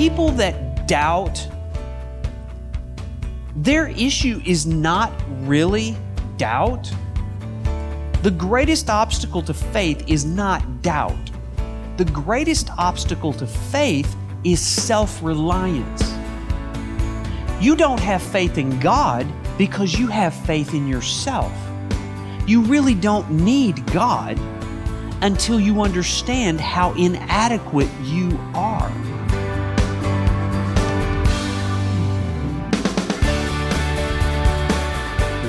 people 0.00 0.30
that 0.30 0.88
doubt, 0.88 1.46
their 3.54 3.88
issue 3.88 4.40
is 4.46 4.64
not 4.64 5.12
really 5.40 5.94
doubt. 6.38 6.90
The 8.22 8.30
greatest 8.30 8.88
obstacle 8.88 9.42
to 9.42 9.52
faith 9.52 10.02
is 10.08 10.24
not 10.24 10.80
doubt. 10.80 11.30
The 11.98 12.06
greatest 12.06 12.70
obstacle 12.78 13.34
to 13.34 13.46
faith 13.46 14.16
is 14.42 14.58
self 14.58 15.22
reliance. 15.22 16.10
You 17.60 17.76
don't 17.76 18.00
have 18.00 18.22
faith 18.22 18.56
in 18.56 18.80
God 18.80 19.26
because 19.58 19.98
you 19.98 20.06
have 20.06 20.32
faith 20.32 20.72
in 20.72 20.88
yourself. 20.88 21.52
You 22.46 22.62
really 22.62 22.94
don't 22.94 23.30
need 23.30 23.84
God 23.92 24.38
until 25.20 25.60
you 25.60 25.82
understand 25.82 26.58
how 26.58 26.94
inadequate 26.94 27.90
you 28.04 28.40
are. 28.54 28.90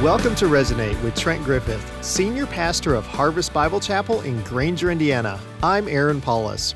Welcome 0.02 0.34
to 0.38 0.46
Resonate 0.46 1.00
with 1.04 1.14
Trent 1.16 1.44
Griffith, 1.44 2.04
Senior 2.04 2.48
Pastor 2.48 2.96
of 2.96 3.06
Harvest 3.06 3.54
Bible 3.54 3.80
Chapel 3.80 4.22
in 4.22 4.42
Granger, 4.42 4.90
Indiana. 4.90 5.40
I'm 5.62 5.88
Aaron 5.88 6.20
Paulus. 6.22 6.74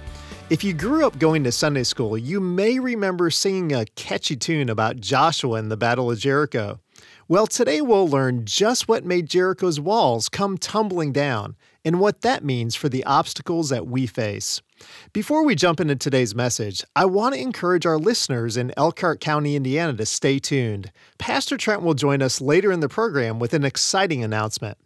If 0.52 0.64
you 0.64 0.74
grew 0.74 1.08
up 1.08 1.18
going 1.18 1.44
to 1.46 1.52
Sunday 1.52 1.82
school, 1.86 2.20
you 2.20 2.40
may 2.40 2.78
remember 2.78 3.32
singing 3.32 3.74
a 3.74 3.86
catchy 3.96 4.36
tune 4.36 4.70
about 4.70 4.98
Joshua 4.98 5.58
and 5.58 5.72
the 5.72 5.76
Battle 5.76 6.12
of 6.12 6.20
Jericho. 6.20 6.80
Well, 7.28 7.48
today 7.48 7.82
we'll 7.82 8.08
learn 8.08 8.46
just 8.46 8.88
what 8.88 9.04
made 9.04 9.28
Jericho's 9.28 9.80
walls 9.80 10.30
come 10.30 10.60
tumbling 10.60 11.12
down 11.12 11.56
and 11.86 12.00
what 12.00 12.22
that 12.22 12.44
means 12.44 12.76
for 12.76 12.90
the 12.90 13.06
obstacles 13.06 13.70
that 13.70 13.88
we 13.88 14.08
face. 14.08 14.62
Before 15.14 15.46
we 15.46 15.56
jump 15.56 15.80
into 15.80 15.96
today's 15.96 16.36
message, 16.36 16.84
I 16.96 17.06
want 17.06 17.36
to 17.36 17.42
encourage 17.42 17.86
our 17.86 17.98
listeners 17.98 18.58
in 18.58 18.74
Elkhart 18.76 19.22
County, 19.22 19.56
Indiana 19.56 19.94
to 19.94 20.06
stay 20.06 20.40
tuned. 20.40 20.92
Pastor 21.18 21.56
Trent 21.56 21.84
will 21.84 21.94
join 21.94 22.22
us 22.22 22.42
later 22.42 22.72
in 22.72 22.82
the 22.82 22.90
program 22.90 23.40
with 23.40 23.54
an 23.54 23.64
exciting 23.64 24.24
announcement. 24.24 24.78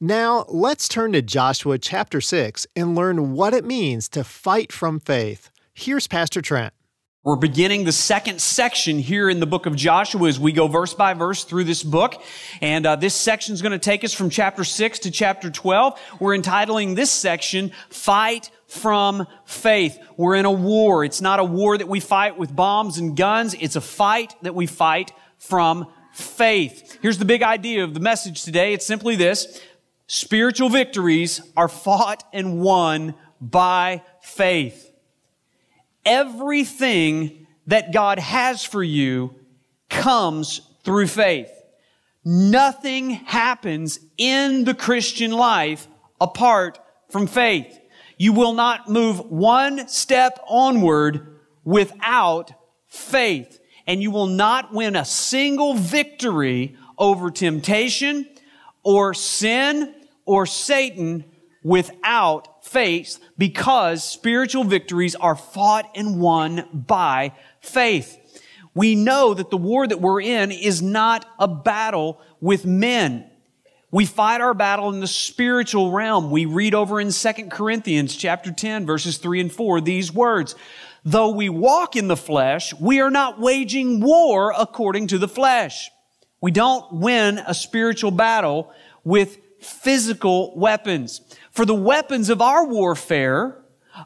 Now, 0.00 0.44
let's 0.48 0.88
turn 0.88 1.12
to 1.12 1.22
Joshua 1.22 1.78
chapter 1.78 2.20
6 2.20 2.66
and 2.74 2.94
learn 2.94 3.32
what 3.32 3.54
it 3.54 3.64
means 3.64 4.08
to 4.10 4.24
fight 4.24 4.72
from 4.72 5.00
faith. 5.00 5.50
Here's 5.72 6.08
Pastor 6.08 6.42
Trent. 6.42 6.74
We're 7.28 7.36
beginning 7.36 7.84
the 7.84 7.92
second 7.92 8.40
section 8.40 8.98
here 8.98 9.28
in 9.28 9.38
the 9.38 9.44
book 9.44 9.66
of 9.66 9.76
Joshua 9.76 10.28
as 10.28 10.40
we 10.40 10.50
go 10.50 10.66
verse 10.66 10.94
by 10.94 11.12
verse 11.12 11.44
through 11.44 11.64
this 11.64 11.82
book. 11.82 12.22
And 12.62 12.86
uh, 12.86 12.96
this 12.96 13.14
section 13.14 13.52
is 13.52 13.60
going 13.60 13.72
to 13.72 13.78
take 13.78 14.02
us 14.02 14.14
from 14.14 14.30
chapter 14.30 14.64
6 14.64 15.00
to 15.00 15.10
chapter 15.10 15.50
12. 15.50 16.00
We're 16.20 16.34
entitling 16.34 16.94
this 16.94 17.10
section, 17.10 17.72
Fight 17.90 18.50
from 18.66 19.26
Faith. 19.44 19.98
We're 20.16 20.36
in 20.36 20.46
a 20.46 20.50
war. 20.50 21.04
It's 21.04 21.20
not 21.20 21.38
a 21.38 21.44
war 21.44 21.76
that 21.76 21.86
we 21.86 22.00
fight 22.00 22.38
with 22.38 22.56
bombs 22.56 22.96
and 22.96 23.14
guns. 23.14 23.54
It's 23.60 23.76
a 23.76 23.82
fight 23.82 24.34
that 24.40 24.54
we 24.54 24.64
fight 24.64 25.12
from 25.36 25.86
faith. 26.14 26.96
Here's 27.02 27.18
the 27.18 27.26
big 27.26 27.42
idea 27.42 27.84
of 27.84 27.92
the 27.92 28.00
message 28.00 28.42
today. 28.42 28.72
It's 28.72 28.86
simply 28.86 29.16
this. 29.16 29.60
Spiritual 30.06 30.70
victories 30.70 31.42
are 31.58 31.68
fought 31.68 32.24
and 32.32 32.62
won 32.62 33.14
by 33.38 34.02
faith 34.22 34.87
everything 36.08 37.46
that 37.66 37.92
God 37.92 38.18
has 38.18 38.64
for 38.64 38.82
you 38.82 39.34
comes 39.90 40.62
through 40.82 41.06
faith. 41.06 41.50
Nothing 42.24 43.10
happens 43.10 44.00
in 44.16 44.64
the 44.64 44.74
Christian 44.74 45.30
life 45.30 45.86
apart 46.20 46.78
from 47.10 47.26
faith. 47.26 47.78
You 48.16 48.32
will 48.32 48.54
not 48.54 48.88
move 48.88 49.20
one 49.30 49.86
step 49.86 50.40
onward 50.48 51.38
without 51.62 52.52
faith. 52.86 53.60
And 53.86 54.02
you 54.02 54.10
will 54.10 54.26
not 54.26 54.72
win 54.72 54.96
a 54.96 55.04
single 55.04 55.74
victory 55.74 56.76
over 56.96 57.30
temptation 57.30 58.26
or 58.82 59.14
sin 59.14 59.94
or 60.24 60.46
Satan 60.46 61.24
without 61.62 62.57
faith 62.68 63.18
because 63.36 64.04
spiritual 64.04 64.64
victories 64.64 65.14
are 65.14 65.36
fought 65.36 65.90
and 65.94 66.20
won 66.20 66.68
by 66.72 67.32
faith. 67.60 68.16
We 68.74 68.94
know 68.94 69.34
that 69.34 69.50
the 69.50 69.56
war 69.56 69.86
that 69.86 70.00
we're 70.00 70.20
in 70.20 70.52
is 70.52 70.82
not 70.82 71.26
a 71.38 71.48
battle 71.48 72.20
with 72.40 72.64
men. 72.64 73.28
We 73.90 74.04
fight 74.04 74.40
our 74.42 74.54
battle 74.54 74.92
in 74.92 75.00
the 75.00 75.06
spiritual 75.06 75.90
realm. 75.90 76.30
We 76.30 76.44
read 76.44 76.74
over 76.74 77.00
in 77.00 77.10
2 77.10 77.32
Corinthians 77.50 78.14
chapter 78.14 78.52
10 78.52 78.86
verses 78.86 79.16
3 79.16 79.40
and 79.40 79.52
4 79.52 79.80
these 79.80 80.12
words. 80.12 80.54
Though 81.04 81.30
we 81.30 81.48
walk 81.48 81.96
in 81.96 82.08
the 82.08 82.16
flesh, 82.16 82.74
we 82.74 83.00
are 83.00 83.10
not 83.10 83.40
waging 83.40 84.00
war 84.00 84.52
according 84.56 85.06
to 85.08 85.18
the 85.18 85.28
flesh. 85.28 85.90
We 86.40 86.50
don't 86.50 86.92
win 86.92 87.38
a 87.38 87.54
spiritual 87.54 88.10
battle 88.10 88.70
with 89.04 89.38
physical 89.60 90.52
weapons. 90.56 91.20
For 91.50 91.64
the 91.64 91.74
weapons 91.74 92.30
of 92.30 92.40
our 92.40 92.64
warfare 92.66 93.62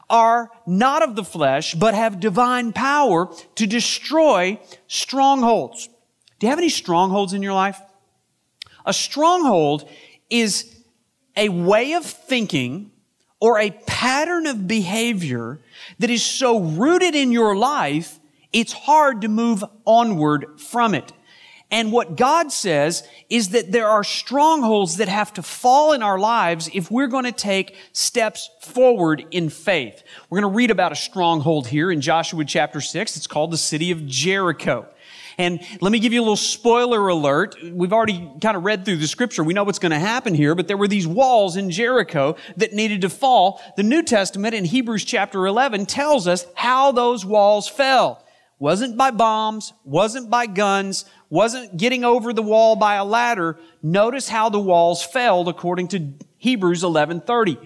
are 0.09 0.49
not 0.65 1.03
of 1.03 1.15
the 1.15 1.23
flesh, 1.23 1.75
but 1.75 1.93
have 1.93 2.19
divine 2.19 2.73
power 2.73 3.29
to 3.55 3.67
destroy 3.67 4.59
strongholds. 4.87 5.87
Do 6.39 6.47
you 6.47 6.49
have 6.49 6.59
any 6.59 6.69
strongholds 6.69 7.33
in 7.33 7.43
your 7.43 7.53
life? 7.53 7.79
A 8.85 8.93
stronghold 8.93 9.87
is 10.29 10.75
a 11.37 11.49
way 11.49 11.93
of 11.93 12.05
thinking 12.05 12.91
or 13.39 13.59
a 13.59 13.71
pattern 13.85 14.47
of 14.47 14.67
behavior 14.67 15.59
that 15.99 16.09
is 16.09 16.23
so 16.23 16.59
rooted 16.59 17.13
in 17.13 17.31
your 17.31 17.55
life, 17.55 18.19
it's 18.53 18.71
hard 18.71 19.21
to 19.21 19.27
move 19.27 19.63
onward 19.85 20.59
from 20.59 20.95
it. 20.95 21.11
And 21.73 21.91
what 21.91 22.15
God 22.15 22.51
says 22.51 23.01
is 23.31 23.49
that 23.49 23.71
there 23.71 23.87
are 23.87 24.03
strongholds 24.03 24.97
that 24.97 25.07
have 25.07 25.33
to 25.33 25.41
fall 25.41 25.93
in 25.93 26.03
our 26.03 26.19
lives 26.19 26.69
if 26.71 26.91
we're 26.91 27.07
going 27.07 27.23
to 27.23 27.31
take 27.31 27.75
steps 27.93 28.51
forward 28.61 29.25
in 29.31 29.49
faith. 29.49 30.03
We're 30.29 30.41
going 30.41 30.53
to 30.53 30.55
read 30.55 30.69
about 30.69 30.91
a 30.91 30.95
stronghold 30.95 31.65
here 31.65 31.91
in 31.91 31.99
Joshua 31.99 32.45
chapter 32.45 32.79
6. 32.79 33.17
It's 33.17 33.25
called 33.25 33.49
the 33.49 33.57
city 33.57 33.89
of 33.89 34.05
Jericho. 34.05 34.85
And 35.39 35.61
let 35.81 35.91
me 35.91 35.97
give 35.97 36.13
you 36.13 36.19
a 36.19 36.21
little 36.21 36.35
spoiler 36.35 37.07
alert. 37.07 37.55
We've 37.63 37.91
already 37.91 38.31
kind 38.39 38.55
of 38.55 38.63
read 38.63 38.85
through 38.85 38.97
the 38.97 39.07
scripture. 39.07 39.43
We 39.43 39.55
know 39.55 39.63
what's 39.63 39.79
going 39.79 39.93
to 39.93 39.99
happen 39.99 40.35
here, 40.35 40.53
but 40.53 40.67
there 40.67 40.77
were 40.77 40.87
these 40.87 41.07
walls 41.07 41.55
in 41.57 41.71
Jericho 41.71 42.35
that 42.55 42.73
needed 42.73 43.01
to 43.01 43.09
fall. 43.09 43.59
The 43.77 43.81
New 43.81 44.03
Testament 44.03 44.53
in 44.53 44.65
Hebrews 44.65 45.05
chapter 45.05 45.47
11 45.47 45.87
tells 45.87 46.27
us 46.27 46.45
how 46.53 46.91
those 46.91 47.25
walls 47.25 47.67
fell. 47.67 48.23
Wasn't 48.59 48.95
by 48.95 49.11
bombs, 49.11 49.73
wasn't 49.83 50.29
by 50.29 50.45
guns, 50.45 51.03
wasn't 51.33 51.75
getting 51.77 52.03
over 52.03 52.31
the 52.31 52.43
wall 52.43 52.75
by 52.75 52.93
a 52.93 53.03
ladder. 53.03 53.57
Notice 53.81 54.29
how 54.29 54.49
the 54.49 54.59
walls 54.59 55.03
fell 55.03 55.49
according 55.49 55.87
to 55.87 56.13
Hebrews 56.37 56.83
11:30. 56.83 57.57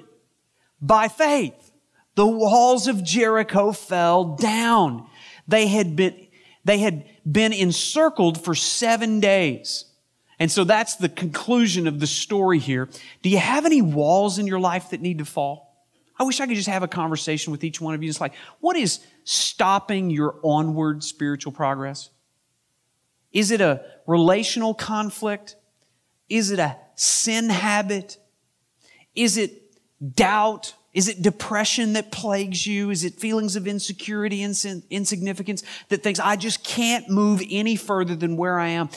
By 0.82 1.10
faith, 1.10 1.74
the 2.16 2.26
walls 2.26 2.88
of 2.88 3.04
Jericho 3.04 3.74
fell 3.74 4.38
down. 4.38 5.06
They 5.50 5.68
had 5.68 5.98
been 5.98 6.28
they 6.64 6.78
had 6.78 7.04
been 7.30 7.52
encircled 7.52 8.42
for 8.42 8.56
7 8.56 9.20
days. 9.20 9.84
And 10.40 10.50
so 10.50 10.64
that's 10.64 10.96
the 10.96 11.10
conclusion 11.10 11.88
of 11.88 12.00
the 12.00 12.08
story 12.08 12.60
here. 12.60 12.88
Do 13.22 13.30
you 13.30 13.38
have 13.38 13.66
any 13.66 13.82
walls 13.82 14.40
in 14.40 14.48
your 14.48 14.62
life 14.62 14.92
that 14.92 15.02
need 15.02 15.18
to 15.18 15.26
fall? 15.26 15.86
I 16.18 16.24
wish 16.24 16.40
I 16.40 16.48
could 16.48 16.56
just 16.56 16.70
have 16.70 16.84
a 16.84 16.88
conversation 16.88 17.52
with 17.52 17.66
each 17.66 17.82
one 17.82 17.96
of 17.96 18.02
you. 18.02 18.10
It's 18.10 18.22
like, 18.22 18.34
what 18.62 18.78
is 18.78 19.02
stopping 19.26 20.10
your 20.10 20.36
onward 20.42 21.04
spiritual 21.04 21.52
progress? 21.52 22.12
Is 23.32 23.52
it 23.52 23.62
a 23.62 23.84
relational 24.06 24.74
conflict? 24.74 25.56
Is 26.30 26.52
it 26.52 26.60
a 26.60 26.78
sin 26.96 27.50
habit? 27.50 28.18
Is 29.16 29.38
it 29.38 29.64
doubt? 30.16 30.74
Is 30.94 31.08
it 31.08 31.22
depression 31.22 31.94
that 31.94 32.12
plagues 32.12 32.66
you? 32.66 32.90
Is 32.90 33.04
it 33.04 33.16
feelings 33.16 33.56
of 33.56 33.68
insecurity 33.68 34.42
and 34.42 34.56
insignificance 34.90 35.64
that 35.90 36.02
thinks, 36.02 36.20
I 36.20 36.36
just 36.36 36.64
can't 36.64 37.10
move 37.10 37.42
any 37.50 37.76
further 37.76 38.16
than 38.16 38.38
where 38.38 38.60
I 38.60 38.70
am? 38.70 38.90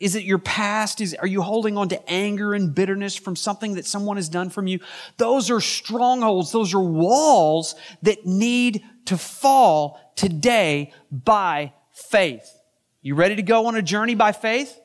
Is 0.00 0.14
it 0.14 0.24
your 0.24 0.38
past? 0.38 1.00
Is, 1.00 1.14
are 1.14 1.26
you 1.26 1.42
holding 1.42 1.76
on 1.76 1.88
to 1.88 2.10
anger 2.10 2.54
and 2.54 2.74
bitterness 2.74 3.16
from 3.16 3.36
something 3.36 3.74
that 3.74 3.86
someone 3.86 4.16
has 4.16 4.28
done 4.28 4.50
from 4.50 4.66
you? 4.66 4.80
Those 5.16 5.50
are 5.50 5.60
strongholds. 5.60 6.52
Those 6.52 6.74
are 6.74 6.80
walls 6.80 7.74
that 8.02 8.24
need 8.24 8.84
to 9.06 9.16
fall 9.16 10.12
today 10.14 10.92
by 11.10 11.72
faith. 11.90 12.57
You 13.00 13.14
ready 13.14 13.36
to 13.36 13.42
go 13.42 13.66
on 13.66 13.76
a 13.76 13.82
journey 13.82 14.14
by 14.14 14.32
faith? 14.32 14.78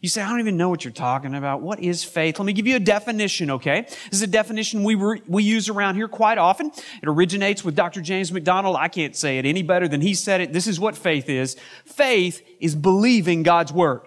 You 0.00 0.10
say, 0.10 0.20
I 0.20 0.28
don't 0.28 0.40
even 0.40 0.58
know 0.58 0.68
what 0.68 0.84
you're 0.84 0.92
talking 0.92 1.34
about. 1.34 1.62
What 1.62 1.80
is 1.80 2.04
faith? 2.04 2.38
Let 2.38 2.44
me 2.44 2.52
give 2.52 2.66
you 2.66 2.76
a 2.76 2.80
definition, 2.80 3.52
okay? 3.52 3.82
This 3.82 4.12
is 4.12 4.22
a 4.22 4.26
definition 4.26 4.84
we, 4.84 4.96
re- 4.96 5.22
we 5.26 5.44
use 5.44 5.70
around 5.70 5.94
here 5.94 6.08
quite 6.08 6.36
often. 6.36 6.66
It 7.02 7.08
originates 7.08 7.64
with 7.64 7.74
Dr. 7.74 8.02
James 8.02 8.30
MacDonald. 8.30 8.76
I 8.78 8.88
can't 8.88 9.16
say 9.16 9.38
it 9.38 9.46
any 9.46 9.62
better 9.62 9.88
than 9.88 10.02
he 10.02 10.12
said 10.12 10.42
it. 10.42 10.52
This 10.52 10.66
is 10.66 10.78
what 10.78 10.94
faith 10.94 11.30
is. 11.30 11.56
Faith 11.86 12.46
is 12.60 12.74
believing 12.74 13.42
God's 13.42 13.72
word 13.72 14.02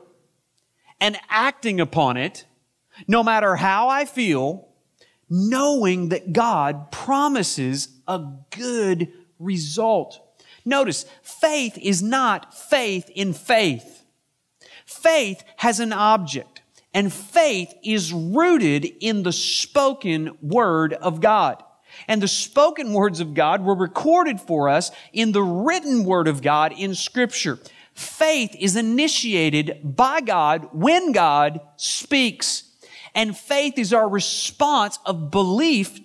and 1.02 1.18
acting 1.30 1.80
upon 1.80 2.16
it, 2.16 2.46
no 3.08 3.24
matter 3.24 3.56
how 3.56 3.90
I 3.90 4.06
feel, 4.06 4.68
knowing 5.32 6.10
that 6.10 6.32
God 6.32 6.92
promises 6.92 7.90
a 8.08 8.24
good 8.52 9.12
result. 9.40 10.22
Notice, 10.68 11.06
faith 11.24 11.78
is 11.78 12.04
not 12.04 12.54
faith 12.54 13.10
in 13.16 13.32
faith. 13.32 14.04
Faith 14.86 15.42
has 15.56 15.80
an 15.80 15.94
object, 15.94 16.62
and 16.94 17.12
faith 17.12 17.74
is 17.86 18.12
rooted 18.12 18.84
in 19.00 19.24
the 19.24 19.32
spoken 19.32 20.38
word 20.42 20.92
of 20.92 21.22
God. 21.22 21.64
And 22.10 22.22
the 22.22 22.28
spoken 22.28 22.92
words 22.92 23.22
of 23.22 23.34
God 23.34 23.64
were 23.64 23.76
recorded 23.76 24.42
for 24.42 24.68
us 24.68 24.92
in 25.14 25.32
the 25.32 25.42
written 25.42 26.04
word 26.04 26.28
of 26.28 26.42
God 26.42 26.74
in 26.78 26.96
scripture. 26.96 27.60
Faith 27.94 28.54
is 28.60 28.76
initiated 28.76 29.80
by 29.82 30.20
God 30.20 30.68
when 30.74 31.14
God 31.14 31.62
speaks. 31.78 32.64
And 33.16 33.38
faith 33.38 33.78
is 33.78 33.94
our 33.94 34.08
response 34.10 35.00
of 35.06 35.32
belief 35.32 35.98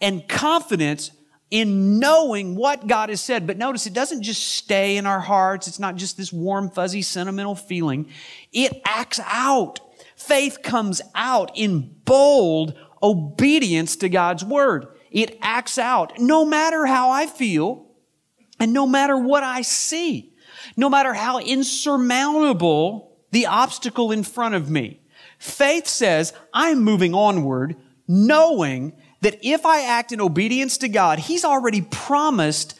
and 0.00 0.28
confidence 0.28 1.10
in 1.50 1.98
knowing 1.98 2.54
what 2.54 2.86
God 2.86 3.08
has 3.08 3.20
said. 3.20 3.46
But 3.46 3.58
notice 3.58 3.86
it 3.86 3.92
doesn't 3.92 4.22
just 4.22 4.42
stay 4.56 4.96
in 4.96 5.06
our 5.06 5.20
hearts. 5.20 5.66
It's 5.66 5.78
not 5.78 5.96
just 5.96 6.16
this 6.16 6.32
warm, 6.32 6.70
fuzzy, 6.70 7.02
sentimental 7.02 7.54
feeling. 7.54 8.08
It 8.52 8.80
acts 8.84 9.20
out. 9.24 9.80
Faith 10.16 10.58
comes 10.62 11.00
out 11.14 11.50
in 11.54 11.94
bold 12.04 12.78
obedience 13.02 13.96
to 13.96 14.08
God's 14.08 14.44
word. 14.44 14.86
It 15.10 15.38
acts 15.42 15.78
out 15.78 16.18
no 16.20 16.44
matter 16.44 16.86
how 16.86 17.10
I 17.10 17.26
feel 17.26 17.86
and 18.60 18.72
no 18.72 18.86
matter 18.86 19.16
what 19.16 19.42
I 19.42 19.62
see, 19.62 20.32
no 20.76 20.88
matter 20.88 21.14
how 21.14 21.38
insurmountable 21.40 23.16
the 23.32 23.46
obstacle 23.46 24.12
in 24.12 24.22
front 24.22 24.54
of 24.54 24.70
me. 24.70 25.00
Faith 25.38 25.86
says, 25.86 26.32
I'm 26.52 26.80
moving 26.80 27.14
onward 27.14 27.76
knowing 28.06 28.92
that 29.20 29.38
if 29.42 29.66
I 29.66 29.82
act 29.82 30.12
in 30.12 30.20
obedience 30.20 30.78
to 30.78 30.88
God, 30.88 31.18
He's 31.18 31.44
already 31.44 31.82
promised 31.82 32.78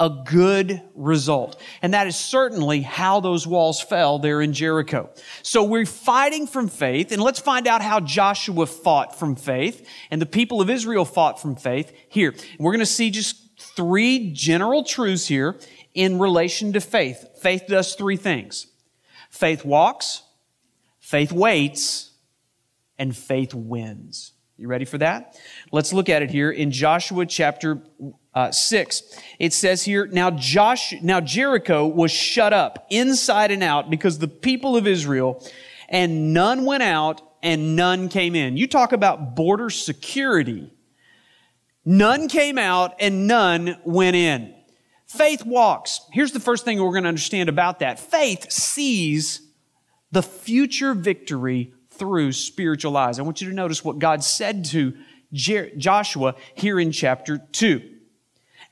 a 0.00 0.08
good 0.08 0.80
result. 0.94 1.60
And 1.82 1.92
that 1.92 2.06
is 2.06 2.16
certainly 2.16 2.80
how 2.80 3.20
those 3.20 3.46
walls 3.46 3.82
fell 3.82 4.18
there 4.18 4.40
in 4.40 4.54
Jericho. 4.54 5.10
So 5.42 5.62
we're 5.62 5.84
fighting 5.84 6.46
from 6.46 6.68
faith, 6.68 7.12
and 7.12 7.22
let's 7.22 7.38
find 7.38 7.68
out 7.68 7.82
how 7.82 8.00
Joshua 8.00 8.64
fought 8.64 9.18
from 9.18 9.36
faith 9.36 9.86
and 10.10 10.20
the 10.20 10.26
people 10.26 10.62
of 10.62 10.70
Israel 10.70 11.04
fought 11.04 11.40
from 11.40 11.54
faith 11.54 11.92
here. 12.08 12.34
We're 12.58 12.72
going 12.72 12.80
to 12.80 12.86
see 12.86 13.10
just 13.10 13.36
three 13.58 14.32
general 14.32 14.84
truths 14.84 15.26
here 15.26 15.58
in 15.92 16.18
relation 16.18 16.72
to 16.72 16.80
faith. 16.80 17.38
Faith 17.42 17.64
does 17.68 17.94
three 17.94 18.16
things. 18.16 18.68
Faith 19.28 19.66
walks, 19.66 20.22
faith 20.98 21.30
waits, 21.30 22.12
and 22.98 23.14
faith 23.14 23.52
wins. 23.52 24.32
You 24.60 24.68
ready 24.68 24.84
for 24.84 24.98
that? 24.98 25.40
Let's 25.72 25.90
look 25.90 26.10
at 26.10 26.20
it 26.20 26.30
here 26.30 26.50
in 26.50 26.70
Joshua 26.70 27.24
chapter 27.24 27.80
uh, 28.34 28.52
6. 28.52 29.18
It 29.38 29.54
says 29.54 29.82
here, 29.82 30.06
now 30.06 30.30
Josh, 30.32 30.92
now 31.00 31.22
Jericho 31.22 31.86
was 31.86 32.10
shut 32.10 32.52
up 32.52 32.86
inside 32.90 33.52
and 33.52 33.62
out 33.62 33.88
because 33.88 34.18
the 34.18 34.28
people 34.28 34.76
of 34.76 34.86
Israel 34.86 35.42
and 35.88 36.34
none 36.34 36.66
went 36.66 36.82
out 36.82 37.22
and 37.42 37.74
none 37.74 38.10
came 38.10 38.34
in. 38.34 38.58
You 38.58 38.66
talk 38.66 38.92
about 38.92 39.34
border 39.34 39.70
security. 39.70 40.70
None 41.86 42.28
came 42.28 42.58
out 42.58 42.96
and 43.00 43.26
none 43.26 43.78
went 43.86 44.14
in. 44.14 44.54
Faith 45.06 45.46
walks. 45.46 46.02
Here's 46.12 46.32
the 46.32 46.38
first 46.38 46.66
thing 46.66 46.82
we're 46.82 46.90
going 46.90 47.04
to 47.04 47.08
understand 47.08 47.48
about 47.48 47.78
that. 47.78 47.98
Faith 47.98 48.52
sees 48.52 49.40
the 50.12 50.22
future 50.22 50.92
victory 50.92 51.72
through 52.00 52.32
spiritual 52.32 52.96
eyes. 52.96 53.18
I 53.18 53.22
want 53.22 53.42
you 53.42 53.50
to 53.50 53.54
notice 53.54 53.84
what 53.84 53.98
God 53.98 54.24
said 54.24 54.64
to 54.66 54.94
Joshua 55.32 56.34
here 56.54 56.80
in 56.80 56.92
chapter 56.92 57.36
2. 57.38 57.82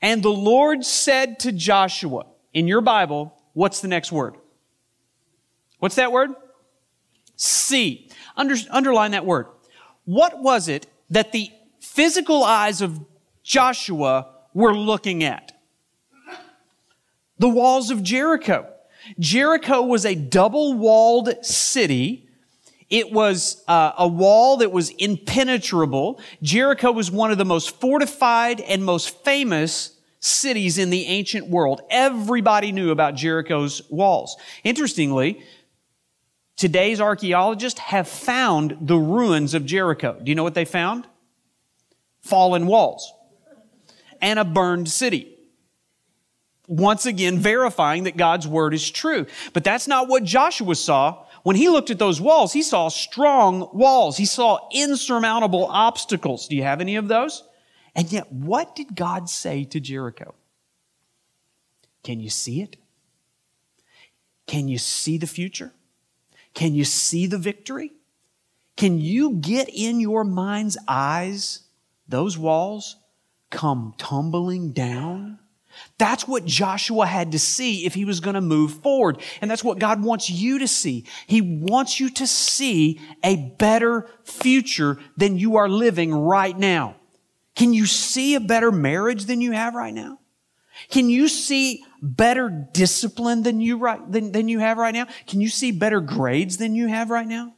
And 0.01 0.23
the 0.23 0.31
Lord 0.31 0.83
said 0.83 1.39
to 1.41 1.51
Joshua, 1.51 2.25
in 2.55 2.67
your 2.67 2.81
Bible, 2.81 3.39
what's 3.53 3.81
the 3.81 3.87
next 3.87 4.11
word? 4.11 4.35
What's 5.77 5.95
that 5.95 6.11
word? 6.11 6.31
See. 7.35 8.09
Under, 8.35 8.55
underline 8.71 9.11
that 9.11 9.27
word. 9.27 9.45
What 10.05 10.41
was 10.41 10.67
it 10.67 10.87
that 11.11 11.31
the 11.31 11.51
physical 11.79 12.43
eyes 12.43 12.81
of 12.81 12.99
Joshua 13.43 14.27
were 14.55 14.73
looking 14.73 15.23
at? 15.23 15.51
The 17.37 17.49
walls 17.49 17.91
of 17.91 18.01
Jericho. 18.01 18.67
Jericho 19.19 19.83
was 19.83 20.03
a 20.03 20.15
double 20.15 20.73
walled 20.73 21.45
city 21.45 22.28
it 22.89 23.11
was 23.11 23.63
uh, 23.67 23.93
a 23.97 24.07
wall 24.07 24.57
that 24.57 24.71
was 24.71 24.89
impenetrable. 24.91 26.19
Jericho 26.41 26.91
was 26.91 27.11
one 27.11 27.31
of 27.31 27.37
the 27.37 27.45
most 27.45 27.79
fortified 27.79 28.61
and 28.61 28.83
most 28.83 29.23
famous 29.23 29.95
cities 30.19 30.77
in 30.77 30.89
the 30.89 31.05
ancient 31.05 31.47
world. 31.47 31.81
Everybody 31.89 32.71
knew 32.71 32.91
about 32.91 33.15
Jericho's 33.15 33.81
walls. 33.89 34.37
Interestingly, 34.63 35.43
today's 36.55 36.99
archaeologists 36.99 37.79
have 37.79 38.07
found 38.07 38.77
the 38.81 38.97
ruins 38.97 39.53
of 39.53 39.65
Jericho. 39.65 40.19
Do 40.21 40.29
you 40.29 40.35
know 40.35 40.43
what 40.43 40.55
they 40.55 40.65
found? 40.65 41.07
Fallen 42.21 42.65
walls 42.65 43.13
and 44.21 44.39
a 44.39 44.45
burned 44.45 44.89
city 44.89 45.35
once 46.67 47.05
again 47.05 47.39
verifying 47.39 48.03
that 48.03 48.17
God's 48.17 48.47
word 48.47 48.73
is 48.73 48.89
true. 48.91 49.25
But 49.53 49.63
that's 49.63 49.87
not 49.87 50.07
what 50.07 50.23
Joshua 50.23 50.75
saw 50.75 51.25
when 51.43 51.55
he 51.55 51.69
looked 51.69 51.89
at 51.89 51.99
those 51.99 52.19
walls, 52.19 52.53
he 52.53 52.61
saw 52.61 52.89
strong 52.89 53.69
walls. 53.73 54.17
He 54.17 54.25
saw 54.25 54.67
insurmountable 54.71 55.65
obstacles. 55.65 56.47
Do 56.47 56.55
you 56.55 56.63
have 56.63 56.81
any 56.81 56.95
of 56.95 57.07
those? 57.07 57.43
And 57.95 58.11
yet, 58.11 58.31
what 58.31 58.75
did 58.75 58.95
God 58.95 59.29
say 59.29 59.63
to 59.65 59.79
Jericho? 59.79 60.35
Can 62.03 62.19
you 62.19 62.29
see 62.29 62.61
it? 62.61 62.77
Can 64.47 64.67
you 64.67 64.77
see 64.77 65.17
the 65.17 65.27
future? 65.27 65.73
Can 66.53 66.73
you 66.73 66.83
see 66.83 67.27
the 67.27 67.37
victory? 67.37 67.93
Can 68.75 68.99
you 68.99 69.33
get 69.33 69.69
in 69.69 69.99
your 69.99 70.23
mind's 70.23 70.77
eyes 70.87 71.63
those 72.07 72.37
walls 72.37 72.95
come 73.49 73.93
tumbling 73.97 74.71
down? 74.71 75.39
That's 75.97 76.27
what 76.27 76.45
Joshua 76.45 77.05
had 77.05 77.31
to 77.33 77.39
see 77.39 77.85
if 77.85 77.93
he 77.93 78.05
was 78.05 78.19
going 78.19 78.35
to 78.35 78.41
move 78.41 78.73
forward. 78.81 79.21
And 79.41 79.49
that's 79.49 79.63
what 79.63 79.79
God 79.79 80.03
wants 80.03 80.29
you 80.29 80.59
to 80.59 80.67
see. 80.67 81.05
He 81.27 81.41
wants 81.41 81.99
you 81.99 82.09
to 82.11 82.27
see 82.27 82.99
a 83.23 83.35
better 83.35 84.07
future 84.23 84.97
than 85.17 85.37
you 85.37 85.57
are 85.57 85.69
living 85.69 86.13
right 86.13 86.57
now. 86.57 86.95
Can 87.55 87.73
you 87.73 87.85
see 87.85 88.35
a 88.35 88.39
better 88.39 88.71
marriage 88.71 89.25
than 89.25 89.41
you 89.41 89.51
have 89.51 89.75
right 89.75 89.93
now? 89.93 90.19
Can 90.89 91.09
you 91.09 91.27
see 91.27 91.83
better 92.01 92.49
discipline 92.49 93.43
than 93.43 93.59
you, 93.59 93.77
right, 93.77 93.99
than, 94.11 94.31
than 94.31 94.47
you 94.47 94.59
have 94.59 94.77
right 94.77 94.93
now? 94.93 95.07
Can 95.27 95.41
you 95.41 95.49
see 95.49 95.71
better 95.71 95.99
grades 95.99 96.57
than 96.57 96.73
you 96.73 96.87
have 96.87 97.09
right 97.09 97.27
now? 97.27 97.53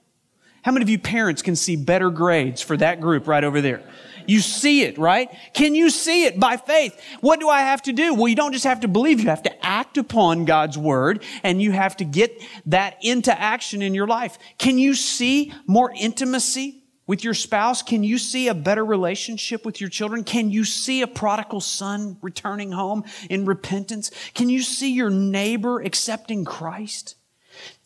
How 0.64 0.72
many 0.72 0.84
of 0.84 0.90
you 0.90 1.00
parents 1.00 1.42
can 1.42 1.56
see 1.56 1.76
better 1.76 2.10
grades 2.10 2.62
for 2.62 2.78
that 2.78 3.00
group 3.00 3.28
right 3.28 3.44
over 3.44 3.62
there? 3.62 3.84
You 4.28 4.40
see 4.40 4.84
it, 4.84 4.98
right? 4.98 5.30
Can 5.54 5.76
you 5.76 5.90
see 5.90 6.26
it 6.26 6.40
by 6.40 6.58
faith? 6.58 7.00
What 7.22 7.40
do 7.40 7.50
I 7.50 7.62
have 7.62 7.82
to 7.84 7.94
do? 7.94 8.14
Well, 8.14 8.28
you 8.28 8.36
don't 8.36 8.54
just 8.54 8.66
have 8.66 8.82
to 8.82 8.88
believe, 8.88 9.20
you 9.20 9.30
have 9.30 9.44
to 9.44 9.66
act 9.66 9.98
upon 9.98 10.46
God's 10.46 10.78
word 10.78 11.24
and 11.44 11.62
you 11.62 11.72
have 11.72 11.98
to 11.98 12.06
get 12.06 12.42
that 12.68 12.98
into 13.02 13.38
action 13.40 13.82
in 13.82 13.94
your 13.94 14.08
life. 14.08 14.38
Can 14.58 14.78
you 14.78 14.94
see 14.94 15.54
more 15.68 15.92
intimacy 15.96 16.84
with 17.08 17.24
your 17.24 17.34
spouse? 17.34 17.82
Can 17.82 18.04
you 18.04 18.18
see 18.18 18.48
a 18.48 18.54
better 18.54 18.86
relationship 18.86 19.66
with 19.66 19.82
your 19.82 19.90
children? 19.90 20.24
Can 20.24 20.50
you 20.50 20.64
see 20.64 21.02
a 21.02 21.08
prodigal 21.08 21.62
son 21.62 22.18
returning 22.22 22.72
home 22.72 23.04
in 23.30 23.46
repentance? 23.46 24.12
Can 24.34 24.50
you 24.50 24.62
see 24.62 24.94
your 24.94 25.10
neighbor 25.10 25.82
accepting 25.82 26.46
Christ? 26.46 27.16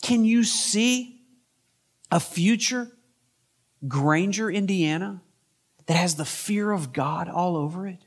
Can 0.01 0.25
you 0.25 0.43
see 0.43 1.21
a 2.11 2.19
future 2.19 2.91
Granger, 3.87 4.49
Indiana, 4.49 5.21
that 5.85 5.97
has 5.97 6.15
the 6.15 6.25
fear 6.25 6.71
of 6.71 6.93
God 6.93 7.29
all 7.29 7.55
over 7.55 7.87
it, 7.87 7.99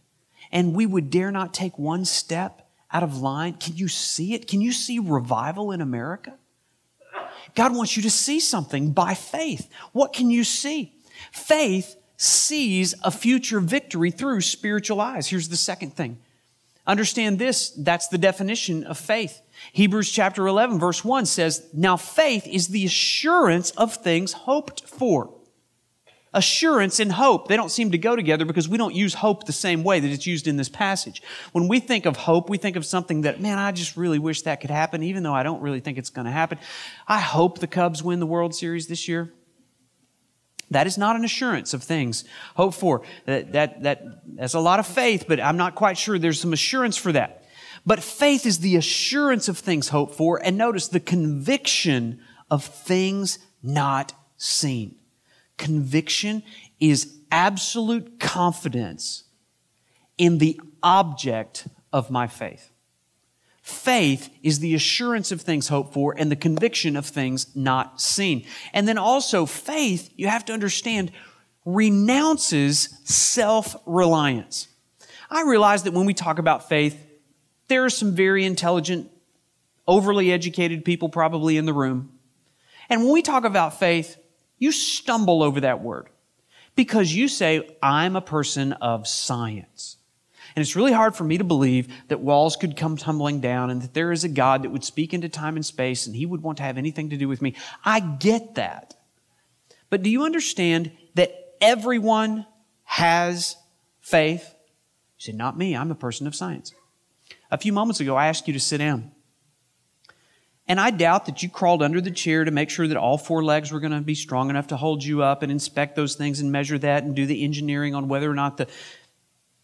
and 0.51 0.75
we 0.75 0.87
would 0.87 1.11
dare 1.11 1.31
not 1.31 1.55
take 1.55 1.79
one 1.79 2.05
step 2.05 2.69
out 2.91 3.03
of 3.03 3.19
line, 3.19 3.55
can 3.55 3.77
you 3.77 3.89
see 3.89 4.35
it? 4.35 4.49
Can 4.49 4.61
you 4.61 4.73
see 4.73 4.99
revival 4.99 5.73
in 5.73 5.81
America? 5.81 6.35
God 7.55 7.75
wants 7.75 7.97
you 7.97 8.03
to 8.03 8.11
see 8.11 8.41
something 8.41 8.93
by 8.93 9.15
faith. 9.15 9.69
What 9.93 10.13
can 10.13 10.31
you 10.31 10.45
see? 10.45 10.95
Faith 11.33 11.97
sees 12.17 12.95
a 13.03 13.11
future 13.11 13.61
victory 13.61 14.11
through 14.11 14.41
spiritual 14.41 15.01
eyes. 15.01 15.29
Here's 15.29 15.49
the 15.49 15.57
second 15.57 15.95
thing. 15.95 16.19
Understand 16.87 17.39
this, 17.39 17.71
that's 17.71 18.09
the 18.09 18.17
definition 18.17 18.85
of 18.85 18.97
faith. 18.97 19.43
Hebrews 19.73 20.11
chapter 20.11 20.47
11 20.47 20.79
verse 20.79 21.05
1 21.05 21.27
says, 21.27 21.69
Now 21.75 21.99
faith 21.99 22.47
is 22.47 22.69
the 22.69 22.87
assurance 22.87 23.71
of 23.73 23.95
things 23.95 24.33
hoped 24.33 24.89
for 24.89 25.35
assurance 26.35 27.01
and 27.01 27.13
hope. 27.13 27.49
They 27.49 27.57
don't 27.57 27.71
seem 27.71 27.91
to 27.93 27.99
go 27.99 28.15
together 28.15 28.45
because 28.45 28.69
we 28.69 28.79
don't 28.79 28.95
use 28.95 29.15
hope 29.15 29.47
the 29.47 29.53
same 29.53 29.83
way 29.83 30.01
that 30.01 30.11
it's 30.11 30.27
used 30.27 30.47
in 30.47 30.57
this 30.57 30.69
passage. 30.69 31.23
When 31.53 31.69
we 31.69 31.81
think 31.81 32.07
of 32.07 32.17
hope, 32.17 32.51
we 32.51 32.59
think 32.59 32.77
of 32.77 32.85
something 32.85 33.23
that, 33.23 33.41
man, 33.41 33.59
I 33.59 33.73
just 33.73 33.97
really 33.97 34.19
wish 34.19 34.43
that 34.43 34.61
could 34.61 34.71
happen, 34.71 35.03
even 35.03 35.23
though 35.23 35.35
I 35.35 35.43
don't 35.43 35.63
really 35.63 35.81
think 35.81 35.99
it's 35.99 36.11
going 36.11 36.27
to 36.27 36.31
happen. 36.31 36.59
I 37.07 37.19
hope 37.19 37.59
the 37.59 37.67
Cubs 37.67 38.03
win 38.03 38.21
the 38.21 38.27
World 38.27 38.55
Series 38.55 38.87
this 38.87 39.09
year. 39.09 39.33
That 40.71 40.87
is 40.87 40.99
not 40.99 41.17
an 41.17 41.25
assurance 41.25 41.73
of 41.73 41.83
things 41.83 42.25
hoped 42.55 42.77
for. 42.77 43.03
That, 43.25 43.53
that, 43.53 43.83
that, 43.85 44.03
that's 44.37 44.55
a 44.55 44.61
lot 44.61 44.81
of 44.81 44.87
faith, 44.87 45.25
but 45.27 45.41
I'm 45.41 45.57
not 45.57 45.75
quite 45.75 45.97
sure 45.97 46.19
there's 46.19 46.41
some 46.41 46.53
assurance 46.53 46.97
for 46.97 47.13
that. 47.13 47.45
But 47.87 48.03
faith 48.03 48.45
is 48.45 48.59
the 48.59 48.77
assurance 48.77 49.49
of 49.49 49.57
things 49.57 49.89
hoped 49.89 50.15
for, 50.15 50.45
and 50.45 50.59
notice 50.59 50.89
the 50.89 51.01
conviction 51.01 52.21
of 52.51 52.65
things 52.65 53.39
not 53.63 54.13
seen. 54.37 54.97
Conviction 55.59 56.43
is 56.81 57.19
absolute 57.31 58.19
confidence 58.19 59.25
in 60.17 60.39
the 60.39 60.59
object 60.83 61.69
of 61.93 62.11
my 62.11 62.27
faith. 62.27 62.73
Faith 63.61 64.31
is 64.43 64.61
the 64.61 64.75
assurance 64.75 65.31
of 65.31 65.43
things 65.43 65.69
hoped 65.69 65.93
for 65.93 66.15
and 66.17 66.31
the 66.31 66.37
conviction 66.37 66.97
of 66.97 67.05
things 67.05 67.55
not 67.55 68.01
seen. 68.01 68.47
And 68.73 68.89
then 68.89 68.97
also, 68.97 69.45
faith, 69.45 70.11
you 70.17 70.27
have 70.29 70.47
to 70.47 70.55
understand, 70.55 71.13
renounces 71.67 72.89
self 73.05 73.77
reliance. 73.85 74.69
I 75.31 75.43
realize 75.43 75.83
that 75.83 75.93
when 75.93 76.07
we 76.07 76.15
talk 76.15 76.39
about 76.39 76.71
faith, 76.71 77.07
there 77.69 77.85
are 77.85 77.91
some 77.91 78.15
very 78.15 78.47
intelligent, 78.47 79.11
overly 79.87 80.33
educated 80.33 80.85
people 80.85 81.11
probably 81.11 81.59
in 81.59 81.67
the 81.67 81.75
room. 81.75 82.19
And 82.89 83.05
when 83.05 83.13
we 83.13 83.21
talk 83.21 83.45
about 83.45 83.79
faith, 83.79 84.17
you 84.59 84.73
stumble 84.73 85.43
over 85.43 85.61
that 85.61 85.83
word 85.83 86.09
because 86.75 87.13
you 87.13 87.29
say, 87.29 87.77
I'm 87.83 88.17
a 88.17 88.21
person 88.21 88.73
of 88.75 89.07
science. 89.07 89.97
And 90.55 90.63
it's 90.63 90.77
really 90.77 90.93
hard 90.93 91.15
for 91.15 91.25
me 91.25 91.39
to 91.39 91.45
believe 91.45 91.89
that 92.09 92.21
walls 92.21 92.57
could 92.57 92.77
come 92.77 92.97
tumbling 92.97 93.41
down 93.41 93.71
and 93.71 93.83
that 93.83 93.95
there 93.95 94.13
is 94.13 94.25
a 94.25 94.29
God 94.29 94.63
that 94.63 94.71
would 94.71 94.85
speak 94.85 95.13
into 95.15 95.29
time 95.29 95.57
and 95.57 95.65
space 95.65 96.07
and 96.07 96.17
he 96.17 96.27
would 96.27 96.43
want 96.43 96.59
to 96.59 96.65
have 96.65 96.79
anything 96.79 97.11
to 97.11 97.17
do 97.17 97.29
with 97.29 97.43
me. 97.43 97.55
I 97.85 98.01
get 98.01 98.55
that. 98.57 98.95
But 99.91 100.03
do 100.03 100.11
you 100.11 100.25
understand 100.25 100.91
that 101.15 101.33
everyone 101.61 102.47
has 102.85 103.57
faith? 104.01 104.55
You 105.19 105.25
said, 105.25 105.35
Not 105.35 105.57
me. 105.57 105.77
I'm 105.77 105.91
a 105.91 105.97
person 105.97 106.27
of 106.27 106.35
science. 106.35 106.75
A 107.51 107.59
few 107.59 107.73
moments 107.73 108.01
ago, 108.01 108.17
I 108.17 108.27
asked 108.27 108.47
you 108.47 108.55
to 108.55 108.61
sit 108.61 108.79
down. 108.79 109.13
And 110.69 110.79
I 110.79 110.91
doubt 110.91 111.25
that 111.27 111.43
you 111.43 111.49
crawled 111.49 111.83
under 111.83 112.01
the 112.01 112.11
chair 112.11 112.45
to 112.45 112.51
make 112.51 112.69
sure 112.69 112.87
that 112.87 112.97
all 112.99 113.17
four 113.17 113.43
legs 113.43 113.73
were 113.73 113.81
going 113.81 113.93
to 113.93 114.03
be 114.03 114.15
strong 114.15 114.51
enough 114.51 114.67
to 114.67 114.77
hold 114.77 115.03
you 115.03 115.23
up 115.23 115.43
and 115.43 115.51
inspect 115.51 115.97
those 115.97 116.15
things 116.15 116.41
and 116.41 116.53
measure 116.53 116.79
that 116.79 117.05
and 117.05 117.17
do 117.17 117.25
the 117.25 117.43
engineering 117.43 117.95
on 117.95 118.09
whether 118.09 118.31
or 118.31 118.35
not 118.35 118.59
the. 118.59 118.69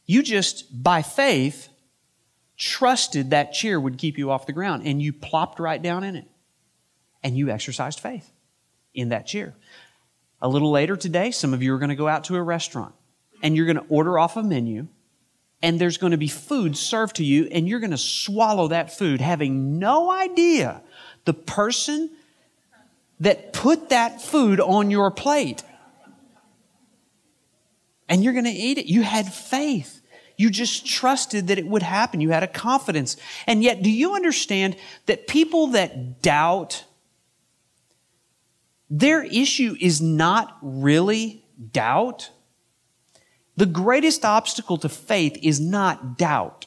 You 0.06 0.23
just, 0.23 0.82
by 0.82 1.02
faith, 1.02 1.68
trusted 2.56 3.30
that 3.30 3.52
chair 3.52 3.78
would 3.78 3.99
keep 3.99 4.16
you 4.16 4.30
off 4.30 4.46
the 4.46 4.52
ground 4.52 4.87
and 4.87 5.02
you 5.02 5.12
plopped 5.12 5.61
right 5.61 5.80
down 5.80 6.04
in 6.04 6.16
it. 6.16 6.26
And 7.23 7.37
you 7.37 7.50
exercised 7.50 8.00
faith 8.00 8.30
in 8.94 9.11
that 9.11 9.26
chair. 9.26 9.54
A 10.40 10.49
little 10.49 10.70
later 10.70 10.96
today, 10.96 11.30
some 11.30 11.54
of 11.54 11.62
you 11.62 11.75
are 11.75 11.78
going 11.78 11.88
to 11.90 11.94
go 11.94 12.08
out 12.08 12.25
to 12.25 12.37
a 12.37 12.42
restaurant 12.42 12.94
and 13.42 13.56
you're 13.56 13.66
going 13.66 13.76
to 13.76 13.87
order 13.88 14.18
off 14.18 14.37
a 14.37 14.42
menu 14.42 14.88
and 15.64 15.78
there's 15.78 15.97
going 15.97 16.11
to 16.11 16.18
be 16.18 16.28
food 16.28 16.76
served 16.76 17.16
to 17.16 17.25
you 17.25 17.49
and 17.50 17.66
you're 17.66 17.80
going 17.80 17.90
to 17.90 17.97
swallow 17.97 18.68
that 18.68 18.92
food 18.92 19.23
having 19.23 19.78
no 19.78 20.12
idea 20.12 20.83
the 21.25 21.33
person 21.33 22.11
that 23.21 23.54
put 23.54 23.88
that 23.88 24.21
food 24.21 24.61
on 24.61 24.90
your 24.90 25.11
plate. 25.11 25.62
And 28.11 28.23
you're 28.23 28.35
going 28.35 28.44
to 28.44 28.50
eat 28.50 28.76
it. 28.76 28.85
You 28.85 29.00
had 29.04 29.33
faith. 29.33 30.02
You 30.37 30.50
just 30.50 30.87
trusted 30.87 31.47
that 31.47 31.56
it 31.56 31.66
would 31.66 31.83
happen. 31.83 32.21
You 32.21 32.28
had 32.28 32.42
a 32.42 32.49
confidence. 32.49 33.16
And 33.47 33.62
yet, 33.62 33.83
do 33.83 33.90
you 33.90 34.14
understand 34.14 34.76
that 35.06 35.26
people 35.26 35.68
that 35.68 36.21
doubt, 36.21 36.85
their 38.90 39.23
issue 39.23 39.76
is 39.80 40.02
not 40.02 40.59
really 40.61 41.42
doubt? 41.73 42.28
The 43.56 43.66
greatest 43.66 44.25
obstacle 44.25 44.78
to 44.78 44.88
faith 44.88 45.38
is 45.42 45.61
not 45.61 46.18
doubt. 46.18 46.66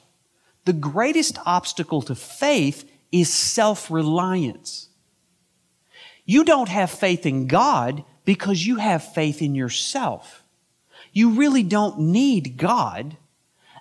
The 0.65 0.73
greatest 0.73 1.37
obstacle 1.45 2.01
to 2.03 2.15
faith 2.15 2.89
is 3.11 3.33
self 3.33 3.89
reliance. 3.91 4.89
You 6.25 6.43
don't 6.43 6.69
have 6.69 6.91
faith 6.91 7.25
in 7.25 7.47
God 7.47 8.03
because 8.25 8.65
you 8.65 8.77
have 8.77 9.13
faith 9.13 9.41
in 9.41 9.55
yourself. 9.55 10.43
You 11.13 11.31
really 11.31 11.63
don't 11.63 11.99
need 11.99 12.57
God 12.57 13.15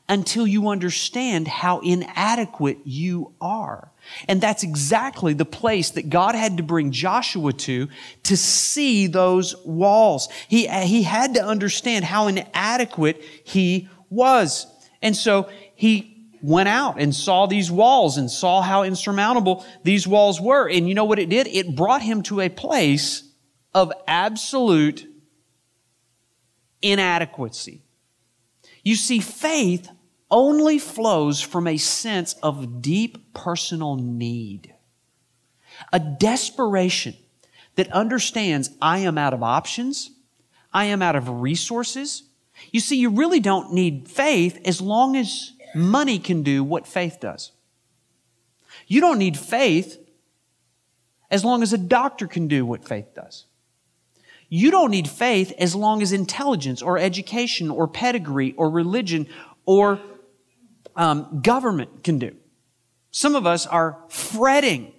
until 0.08 0.46
you 0.46 0.68
understand 0.68 1.48
how 1.48 1.80
inadequate 1.80 2.78
you 2.84 3.32
are. 3.40 3.90
And 4.28 4.40
that's 4.40 4.62
exactly 4.62 5.34
the 5.34 5.44
place 5.44 5.90
that 5.90 6.08
God 6.08 6.34
had 6.34 6.56
to 6.56 6.62
bring 6.62 6.90
Joshua 6.90 7.52
to 7.52 7.88
to 8.25 8.36
see 8.36 9.06
those 9.06 9.54
walls. 9.64 10.28
He, 10.48 10.66
he 10.68 11.02
had 11.02 11.34
to 11.34 11.44
understand 11.44 12.04
how 12.04 12.28
inadequate 12.28 13.22
he 13.44 13.88
was. 14.10 14.66
And 15.02 15.16
so 15.16 15.48
he 15.75 16.16
went 16.42 16.68
out 16.68 17.00
and 17.00 17.14
saw 17.14 17.46
these 17.46 17.70
walls 17.70 18.16
and 18.16 18.30
saw 18.30 18.62
how 18.62 18.82
insurmountable 18.82 19.64
these 19.82 20.06
walls 20.06 20.40
were. 20.40 20.68
And 20.68 20.88
you 20.88 20.94
know 20.94 21.04
what 21.04 21.18
it 21.18 21.28
did? 21.28 21.46
It 21.46 21.75
brought 21.75 22.02
him 22.02 22.22
to 22.25 22.40
a 22.40 22.48
place 22.48 23.22
of 23.75 23.92
absolute 24.06 25.06
inadequacy. 26.82 27.82
You 28.82 28.94
see, 28.94 29.18
faith 29.18 29.90
only 30.30 30.78
flows 30.78 31.40
from 31.40 31.66
a 31.66 31.76
sense 31.76 32.35
of 32.42 32.83
deep 32.83 33.33
personal 33.35 33.97
need, 33.97 34.75
a 35.92 36.00
desperation 36.00 37.14
that 37.76 37.92
understands 37.92 38.71
I 38.80 38.99
am 38.99 39.18
out 39.18 39.35
of 39.35 39.42
options, 39.42 40.11
I 40.73 40.87
am 40.87 41.02
out 41.02 41.16
of 41.16 41.40
resources. 41.40 42.25
You 42.73 42.80
see, 42.80 42.97
you 42.97 43.11
really 43.11 43.40
don't 43.40 43.73
need 43.73 44.09
faith 44.09 44.61
as 44.64 44.80
long 44.80 45.16
as 45.16 45.52
money 45.75 46.18
can 46.18 46.42
do 46.42 46.64
what 46.64 46.87
faith 46.87 47.18
does. 47.21 47.52
You 48.87 49.00
don't 49.00 49.18
need 49.18 49.37
faith 49.38 49.99
as 51.30 51.45
long 51.45 51.62
as 51.62 51.73
a 51.73 51.78
doctor 51.78 52.26
can 52.26 52.49
do 52.49 52.64
what 52.64 52.87
faith 52.87 53.14
does. 53.14 53.47
You 54.49 54.71
don't 54.71 54.90
need 54.90 55.09
faith 55.09 55.52
as 55.59 55.75
long 55.75 56.02
as 56.02 56.12
intelligence 56.12 56.80
or 56.83 56.99
education 56.99 57.68
or 57.71 57.88
pedigree 57.88 58.54
or 58.56 58.71
religion 58.71 59.26
or 59.64 60.00
um, 60.96 61.40
government 61.42 62.02
can 62.02 62.18
do. 62.18 62.34
Some 63.10 63.34
of 63.34 63.46
us 63.46 63.66
are 63.66 63.98
fretting 64.08 64.92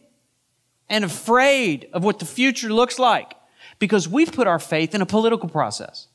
and 0.89 1.03
afraid 1.03 1.89
of 1.93 2.03
what 2.03 2.19
the 2.19 2.25
future 2.25 2.69
looks 2.69 2.97
like 2.97 3.33
because 3.79 4.07
we've 4.07 4.31
put 4.31 4.47
our 4.47 4.59
faith 4.59 4.95
in 4.95 5.01
a 5.01 5.05
political 5.05 5.49
process. 5.49 6.07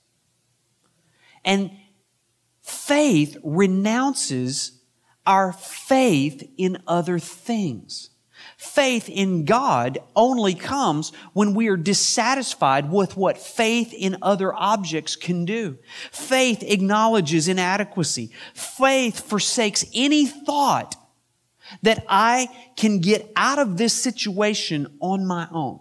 And 1.44 1.70
faith 2.62 3.36
renounces 3.42 4.80
our 5.26 5.52
faith 5.52 6.48
in 6.56 6.82
other 6.86 7.18
things. 7.18 8.10
Faith 8.62 9.09
in 9.09 9.45
God 9.45 9.99
only 10.14 10.54
comes 10.54 11.11
when 11.33 11.52
we 11.52 11.66
are 11.66 11.76
dissatisfied 11.76 12.92
with 12.92 13.16
what 13.16 13.37
faith 13.37 13.92
in 13.92 14.16
other 14.23 14.54
objects 14.54 15.16
can 15.16 15.45
do. 15.45 15.76
Faith 16.12 16.62
acknowledges 16.62 17.49
inadequacy. 17.49 18.31
Faith 18.54 19.28
forsakes 19.28 19.85
any 19.92 20.26
thought 20.26 20.95
that 21.83 22.04
I 22.09 22.49
can 22.76 23.00
get 23.00 23.33
out 23.35 23.59
of 23.59 23.78
this 23.78 23.95
situation 23.95 24.97
on 25.00 25.26
my 25.26 25.49
own. 25.50 25.81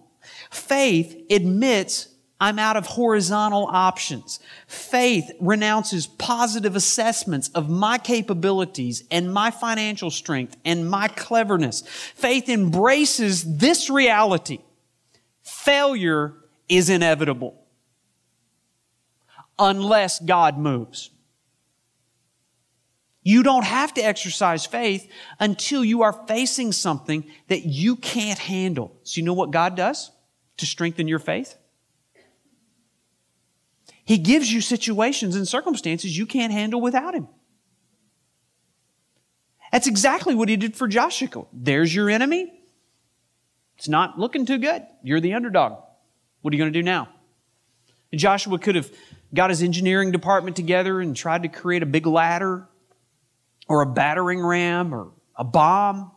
Faith 0.50 1.16
admits 1.30 2.11
I'm 2.42 2.58
out 2.58 2.76
of 2.76 2.88
horizontal 2.88 3.68
options. 3.68 4.40
Faith 4.66 5.30
renounces 5.40 6.08
positive 6.08 6.76
assessments 6.76 7.50
of 7.50 7.70
my 7.70 8.00
capabilities 8.00 9.04
and 9.12 9.32
my 9.32 9.52
financial 9.52 10.10
strength 10.10 10.58
and 10.66 10.90
my 10.90 11.08
cleverness. 11.08 11.84
Faith 12.16 12.50
embraces 12.50 13.58
this 13.58 13.92
reality. 13.92 14.58
Failure 15.44 16.34
is 16.68 16.90
inevitable 16.90 17.64
unless 19.60 20.20
God 20.20 20.58
moves. 20.58 21.12
You 23.22 23.44
don't 23.44 23.66
have 23.66 23.94
to 23.94 24.02
exercise 24.02 24.66
faith 24.66 25.08
until 25.40 25.86
you 25.86 26.02
are 26.02 26.14
facing 26.28 26.72
something 26.72 27.24
that 27.50 27.68
you 27.68 27.98
can't 27.98 28.40
handle. 28.40 28.98
So, 29.04 29.20
you 29.20 29.26
know 29.26 29.34
what 29.34 29.52
God 29.52 29.76
does 29.76 30.10
to 30.58 30.66
strengthen 30.66 31.08
your 31.08 31.20
faith? 31.20 31.56
He 34.12 34.18
gives 34.18 34.52
you 34.52 34.60
situations 34.60 35.38
and 35.38 35.48
circumstances 35.48 36.18
you 36.18 36.26
can't 36.26 36.52
handle 36.52 36.82
without 36.82 37.16
Him. 37.16 37.30
That's 39.72 39.88
exactly 39.88 40.36
what 40.36 40.50
He 40.50 40.58
did 40.58 40.76
for 40.76 40.86
Joshua. 40.90 41.46
There's 41.54 41.96
your 41.96 42.10
enemy. 42.10 42.52
It's 43.78 43.88
not 43.88 44.20
looking 44.20 44.46
too 44.46 44.58
good. 44.58 44.86
You're 45.02 45.22
the 45.22 45.34
underdog. 45.34 45.82
What 46.42 46.52
are 46.52 46.58
you 46.58 46.62
going 46.62 46.74
to 46.74 46.78
do 46.78 46.84
now? 46.84 47.08
And 48.12 48.20
Joshua 48.20 48.60
could 48.60 48.76
have 48.76 48.92
got 49.34 49.50
his 49.50 49.64
engineering 49.64 50.12
department 50.12 50.58
together 50.58 51.00
and 51.00 51.16
tried 51.16 51.44
to 51.44 51.48
create 51.48 51.82
a 51.82 51.86
big 51.86 52.06
ladder 52.06 52.68
or 53.70 53.82
a 53.82 53.86
battering 53.86 54.42
ram 54.42 54.94
or 54.94 55.14
a 55.38 55.46
bomb. 55.46 56.12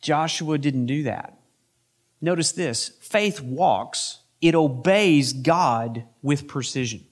Joshua 0.00 0.56
didn't 0.56 0.86
do 0.86 1.02
that. 1.02 1.36
Notice 2.20 2.52
this 2.52 2.92
faith 3.00 3.40
walks 3.40 4.20
it 4.40 4.54
obeys 4.54 5.32
God 5.32 6.04
with 6.22 6.46
precision. 6.46 7.04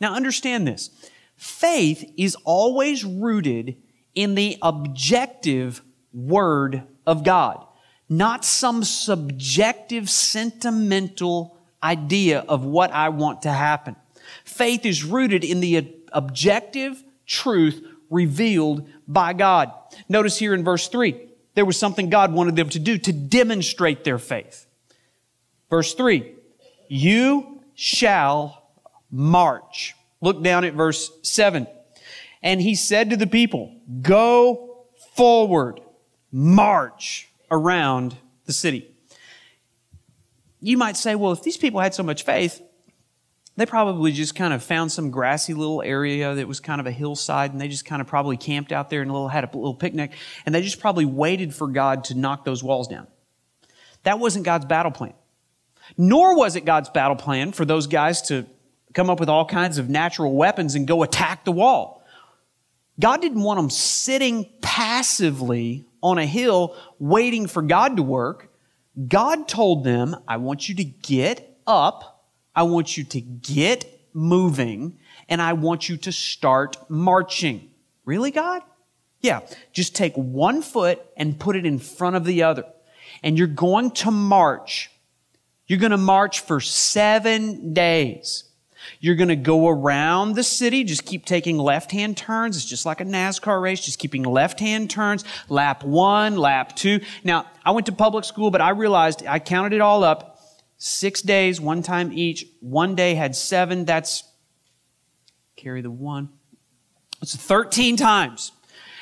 Now, 0.00 0.14
understand 0.14 0.66
this 0.66 0.90
faith 1.36 2.12
is 2.16 2.36
always 2.44 3.04
rooted 3.04 3.76
in 4.14 4.34
the 4.34 4.56
objective 4.62 5.82
Word 6.12 6.82
of 7.06 7.22
God, 7.24 7.64
not 8.08 8.44
some 8.44 8.82
subjective, 8.82 10.10
sentimental 10.10 11.56
idea 11.82 12.44
of 12.48 12.64
what 12.64 12.90
I 12.90 13.10
want 13.10 13.42
to 13.42 13.52
happen. 13.52 13.96
Faith 14.44 14.84
is 14.84 15.04
rooted 15.04 15.44
in 15.44 15.60
the 15.60 16.04
objective 16.12 17.02
truth 17.26 17.86
revealed 18.10 18.88
by 19.06 19.32
God. 19.32 19.72
Notice 20.08 20.38
here 20.38 20.54
in 20.54 20.64
verse 20.64 20.88
3, 20.88 21.28
there 21.54 21.64
was 21.64 21.78
something 21.78 22.10
God 22.10 22.32
wanted 22.32 22.56
them 22.56 22.68
to 22.70 22.78
do 22.78 22.98
to 22.98 23.12
demonstrate 23.12 24.04
their 24.04 24.18
faith. 24.18 24.66
Verse 25.70 25.94
3, 25.94 26.34
you 26.88 27.62
shall 27.74 28.72
march. 29.10 29.94
Look 30.20 30.42
down 30.42 30.64
at 30.64 30.74
verse 30.74 31.10
7. 31.22 31.66
And 32.42 32.60
he 32.60 32.74
said 32.74 33.10
to 33.10 33.16
the 33.16 33.26
people, 33.26 33.74
Go 34.02 34.86
forward, 35.16 35.80
march 36.30 37.28
around 37.50 38.16
the 38.46 38.52
city. 38.52 38.94
You 40.60 40.76
might 40.76 40.96
say, 40.96 41.14
well, 41.14 41.32
if 41.32 41.42
these 41.42 41.56
people 41.56 41.80
had 41.80 41.94
so 41.94 42.02
much 42.02 42.24
faith, 42.24 42.60
they 43.56 43.66
probably 43.66 44.12
just 44.12 44.36
kind 44.36 44.54
of 44.54 44.62
found 44.62 44.92
some 44.92 45.10
grassy 45.10 45.54
little 45.54 45.82
area 45.82 46.34
that 46.34 46.46
was 46.46 46.60
kind 46.60 46.80
of 46.80 46.86
a 46.86 46.92
hillside 46.92 47.52
and 47.52 47.60
they 47.60 47.66
just 47.66 47.84
kind 47.84 48.00
of 48.00 48.06
probably 48.06 48.36
camped 48.36 48.70
out 48.70 48.90
there 48.90 49.02
and 49.02 49.10
a 49.10 49.12
little, 49.12 49.28
had 49.28 49.42
a 49.42 49.46
little 49.46 49.74
picnic 49.74 50.12
and 50.46 50.54
they 50.54 50.62
just 50.62 50.80
probably 50.80 51.04
waited 51.04 51.52
for 51.52 51.66
God 51.66 52.04
to 52.04 52.14
knock 52.14 52.44
those 52.44 52.62
walls 52.62 52.86
down. 52.86 53.08
That 54.04 54.20
wasn't 54.20 54.44
God's 54.44 54.66
battle 54.66 54.92
plan. 54.92 55.14
Nor 55.96 56.36
was 56.36 56.56
it 56.56 56.64
God's 56.64 56.90
battle 56.90 57.16
plan 57.16 57.52
for 57.52 57.64
those 57.64 57.86
guys 57.86 58.22
to 58.22 58.46
come 58.94 59.10
up 59.10 59.20
with 59.20 59.28
all 59.28 59.44
kinds 59.44 59.78
of 59.78 59.88
natural 59.88 60.34
weapons 60.34 60.74
and 60.74 60.86
go 60.86 61.02
attack 61.02 61.44
the 61.44 61.52
wall. 61.52 62.02
God 63.00 63.20
didn't 63.20 63.42
want 63.42 63.58
them 63.58 63.70
sitting 63.70 64.48
passively 64.60 65.84
on 66.02 66.18
a 66.18 66.26
hill 66.26 66.76
waiting 66.98 67.46
for 67.46 67.62
God 67.62 67.96
to 67.96 68.02
work. 68.02 68.52
God 69.06 69.46
told 69.46 69.84
them, 69.84 70.16
I 70.26 70.38
want 70.38 70.68
you 70.68 70.74
to 70.76 70.84
get 70.84 71.58
up 71.66 72.18
I 72.58 72.62
want 72.62 72.96
you 72.96 73.04
to 73.04 73.20
get 73.20 73.84
moving 74.12 74.98
and 75.28 75.40
I 75.40 75.52
want 75.52 75.88
you 75.88 75.96
to 75.98 76.10
start 76.10 76.76
marching. 76.90 77.70
Really, 78.04 78.32
God? 78.32 78.62
Yeah. 79.20 79.42
Just 79.72 79.94
take 79.94 80.14
one 80.16 80.62
foot 80.62 81.00
and 81.16 81.38
put 81.38 81.54
it 81.54 81.64
in 81.64 81.78
front 81.78 82.16
of 82.16 82.24
the 82.24 82.42
other. 82.42 82.64
And 83.22 83.38
you're 83.38 83.46
going 83.46 83.92
to 83.92 84.10
march. 84.10 84.90
You're 85.68 85.78
going 85.78 85.92
to 85.92 85.98
march 85.98 86.40
for 86.40 86.60
seven 86.60 87.74
days. 87.74 88.44
You're 89.00 89.16
going 89.16 89.28
to 89.28 89.36
go 89.36 89.68
around 89.68 90.34
the 90.34 90.42
city, 90.42 90.82
just 90.82 91.04
keep 91.04 91.26
taking 91.26 91.58
left 91.58 91.92
hand 91.92 92.16
turns. 92.16 92.56
It's 92.56 92.64
just 92.64 92.86
like 92.86 93.00
a 93.00 93.04
NASCAR 93.04 93.60
race, 93.60 93.84
just 93.84 93.98
keeping 93.98 94.22
left 94.22 94.60
hand 94.60 94.90
turns. 94.90 95.24
Lap 95.48 95.84
one, 95.84 96.36
lap 96.36 96.74
two. 96.74 97.00
Now, 97.22 97.46
I 97.64 97.72
went 97.72 97.86
to 97.86 97.92
public 97.92 98.24
school, 98.24 98.50
but 98.50 98.62
I 98.62 98.70
realized 98.70 99.26
I 99.26 99.38
counted 99.38 99.74
it 99.74 99.80
all 99.80 100.02
up. 100.02 100.40
Six 100.78 101.22
days, 101.22 101.60
one 101.60 101.82
time 101.82 102.12
each. 102.12 102.46
One 102.60 102.94
day 102.94 103.14
had 103.14 103.36
seven. 103.36 103.84
That's 103.84 104.24
carry 105.56 105.82
the 105.82 105.90
one. 105.90 106.30
It's 107.20 107.36
13 107.36 107.96
times. 107.96 108.52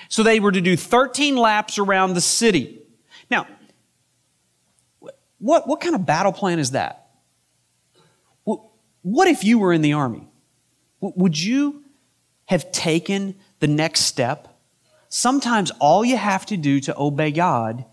So 0.08 0.22
they 0.22 0.40
were 0.40 0.52
to 0.52 0.60
do 0.60 0.76
13 0.76 1.36
laps 1.36 1.78
around 1.78 2.14
the 2.14 2.20
city. 2.20 2.85
What, 5.38 5.68
what 5.68 5.80
kind 5.80 5.94
of 5.94 6.06
battle 6.06 6.32
plan 6.32 6.58
is 6.58 6.72
that? 6.72 7.02
What 8.44 9.28
if 9.28 9.44
you 9.44 9.60
were 9.60 9.72
in 9.72 9.82
the 9.82 9.92
army? 9.92 10.26
Would 11.00 11.40
you 11.40 11.84
have 12.46 12.72
taken 12.72 13.36
the 13.60 13.68
next 13.68 14.00
step? 14.00 14.48
Sometimes 15.08 15.70
all 15.78 16.04
you 16.04 16.16
have 16.16 16.44
to 16.46 16.56
do 16.56 16.80
to 16.80 16.98
obey 16.98 17.30
God 17.30 17.84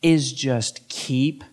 is 0.00 0.32
just 0.32 0.88
keep 0.88 1.44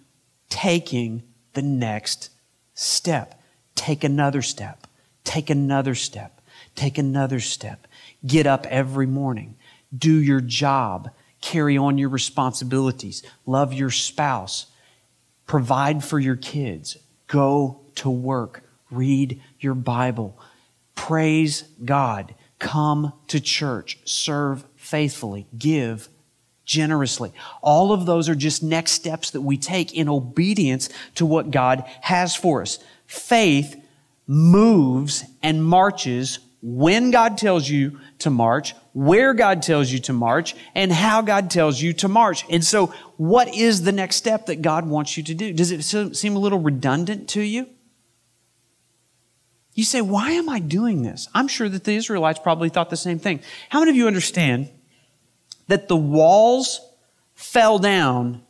taking 0.49 1.23
the 1.53 1.61
next 1.61 2.29
step. 2.73 3.41
Take 3.75 4.05
another 4.05 4.41
step. 4.41 4.87
Take 5.25 5.49
another 5.49 5.93
step. 5.93 6.39
Take 6.75 6.97
another 6.97 7.41
step. 7.41 7.87
Get 8.25 8.47
up 8.47 8.65
every 8.67 9.07
morning. 9.07 9.57
Do 9.93 10.21
your 10.21 10.39
job. 10.39 11.09
Carry 11.41 11.77
on 11.77 11.97
your 11.97 12.07
responsibilities. 12.07 13.23
Love 13.45 13.73
your 13.73 13.89
spouse. 13.89 14.67
Provide 15.51 16.01
for 16.01 16.17
your 16.17 16.37
kids. 16.37 16.95
Go 17.27 17.81
to 17.95 18.09
work. 18.09 18.63
Read 18.89 19.41
your 19.59 19.73
Bible. 19.75 20.39
Praise 20.95 21.63
God. 21.83 22.33
Come 22.57 23.11
to 23.27 23.41
church. 23.41 23.99
Serve 24.05 24.63
faithfully. 24.77 25.47
Give 25.57 26.07
generously. 26.63 27.33
All 27.61 27.91
of 27.91 28.05
those 28.05 28.29
are 28.29 28.35
just 28.35 28.63
next 28.63 28.93
steps 28.93 29.31
that 29.31 29.41
we 29.41 29.57
take 29.57 29.93
in 29.93 30.07
obedience 30.07 30.87
to 31.15 31.25
what 31.25 31.51
God 31.51 31.83
has 31.99 32.33
for 32.33 32.61
us. 32.61 32.79
Faith 33.05 33.75
moves 34.25 35.25
and 35.43 35.65
marches 35.65 36.39
when 36.61 37.11
God 37.11 37.37
tells 37.37 37.67
you 37.67 37.99
to 38.19 38.29
march, 38.29 38.73
where 38.93 39.33
God 39.33 39.61
tells 39.61 39.91
you 39.91 39.99
to 39.99 40.13
march, 40.13 40.55
and 40.75 40.91
how 40.91 41.21
God 41.21 41.49
tells 41.49 41.81
you 41.81 41.93
to 41.93 42.07
march. 42.07 42.45
And 42.49 42.63
so, 42.63 42.87
what 43.17 43.53
is 43.55 43.83
the 43.83 43.91
next 43.91 44.17
step 44.17 44.47
that 44.47 44.61
God 44.61 44.87
wants 44.87 45.15
you 45.17 45.23
to 45.23 45.33
do? 45.33 45.53
Does 45.53 45.71
it 45.71 45.83
seem 46.15 46.35
a 46.35 46.39
little 46.39 46.59
redundant 46.59 47.29
to 47.29 47.41
you? 47.41 47.67
You 49.73 49.85
say, 49.85 50.01
why 50.01 50.31
am 50.31 50.49
I 50.49 50.59
doing 50.59 51.01
this? 51.01 51.29
I'm 51.33 51.47
sure 51.47 51.69
that 51.69 51.85
the 51.85 51.93
Israelites 51.93 52.39
probably 52.39 52.67
thought 52.67 52.89
the 52.89 52.97
same 52.97 53.19
thing. 53.19 53.39
How 53.69 53.79
many 53.79 53.91
of 53.91 53.97
you 53.97 54.07
understand 54.07 54.69
that 55.67 55.87
the 55.87 55.95
walls 55.95 56.81
fell 57.33 57.79
down 57.79 58.43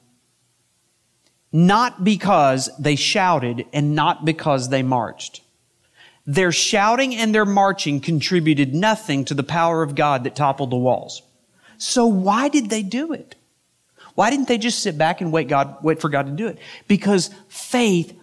not 1.51 2.03
because 2.03 2.69
they 2.79 2.95
shouted 2.95 3.65
and 3.73 3.93
not 3.93 4.23
because 4.25 4.69
they 4.69 4.83
marched. 4.83 5.41
Their 6.25 6.51
shouting 6.51 7.15
and 7.15 7.33
their 7.33 7.45
marching 7.45 7.99
contributed 7.99 8.75
nothing 8.75 9.25
to 9.25 9.33
the 9.33 9.43
power 9.43 9.81
of 9.83 9.95
God 9.95 10.23
that 10.23 10.35
toppled 10.35 10.69
the 10.69 10.77
walls. 10.77 11.21
So 11.77 12.05
why 12.05 12.47
did 12.47 12.69
they 12.69 12.83
do 12.83 13.11
it? 13.11 13.35
Why 14.13 14.29
didn't 14.29 14.47
they 14.47 14.57
just 14.57 14.79
sit 14.79 14.97
back 14.97 15.21
and 15.21 15.31
wait 15.31 15.47
God 15.47 15.77
wait 15.83 15.99
for 15.99 16.09
God 16.09 16.27
to 16.27 16.31
do 16.31 16.47
it? 16.47 16.59
Because 16.87 17.31
faith 17.47 18.17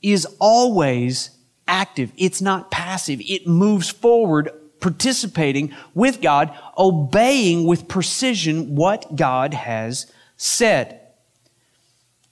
is 0.00 0.26
always 0.40 1.30
active. 1.68 2.12
It's 2.16 2.40
not 2.40 2.70
passive. 2.70 3.20
It 3.22 3.46
moves 3.46 3.88
forward 3.88 4.50
participating 4.80 5.74
with 5.94 6.20
God, 6.20 6.52
obeying 6.76 7.66
with 7.66 7.88
precision 7.88 8.74
what 8.74 9.14
God 9.14 9.54
has 9.54 10.12
said. 10.36 11.00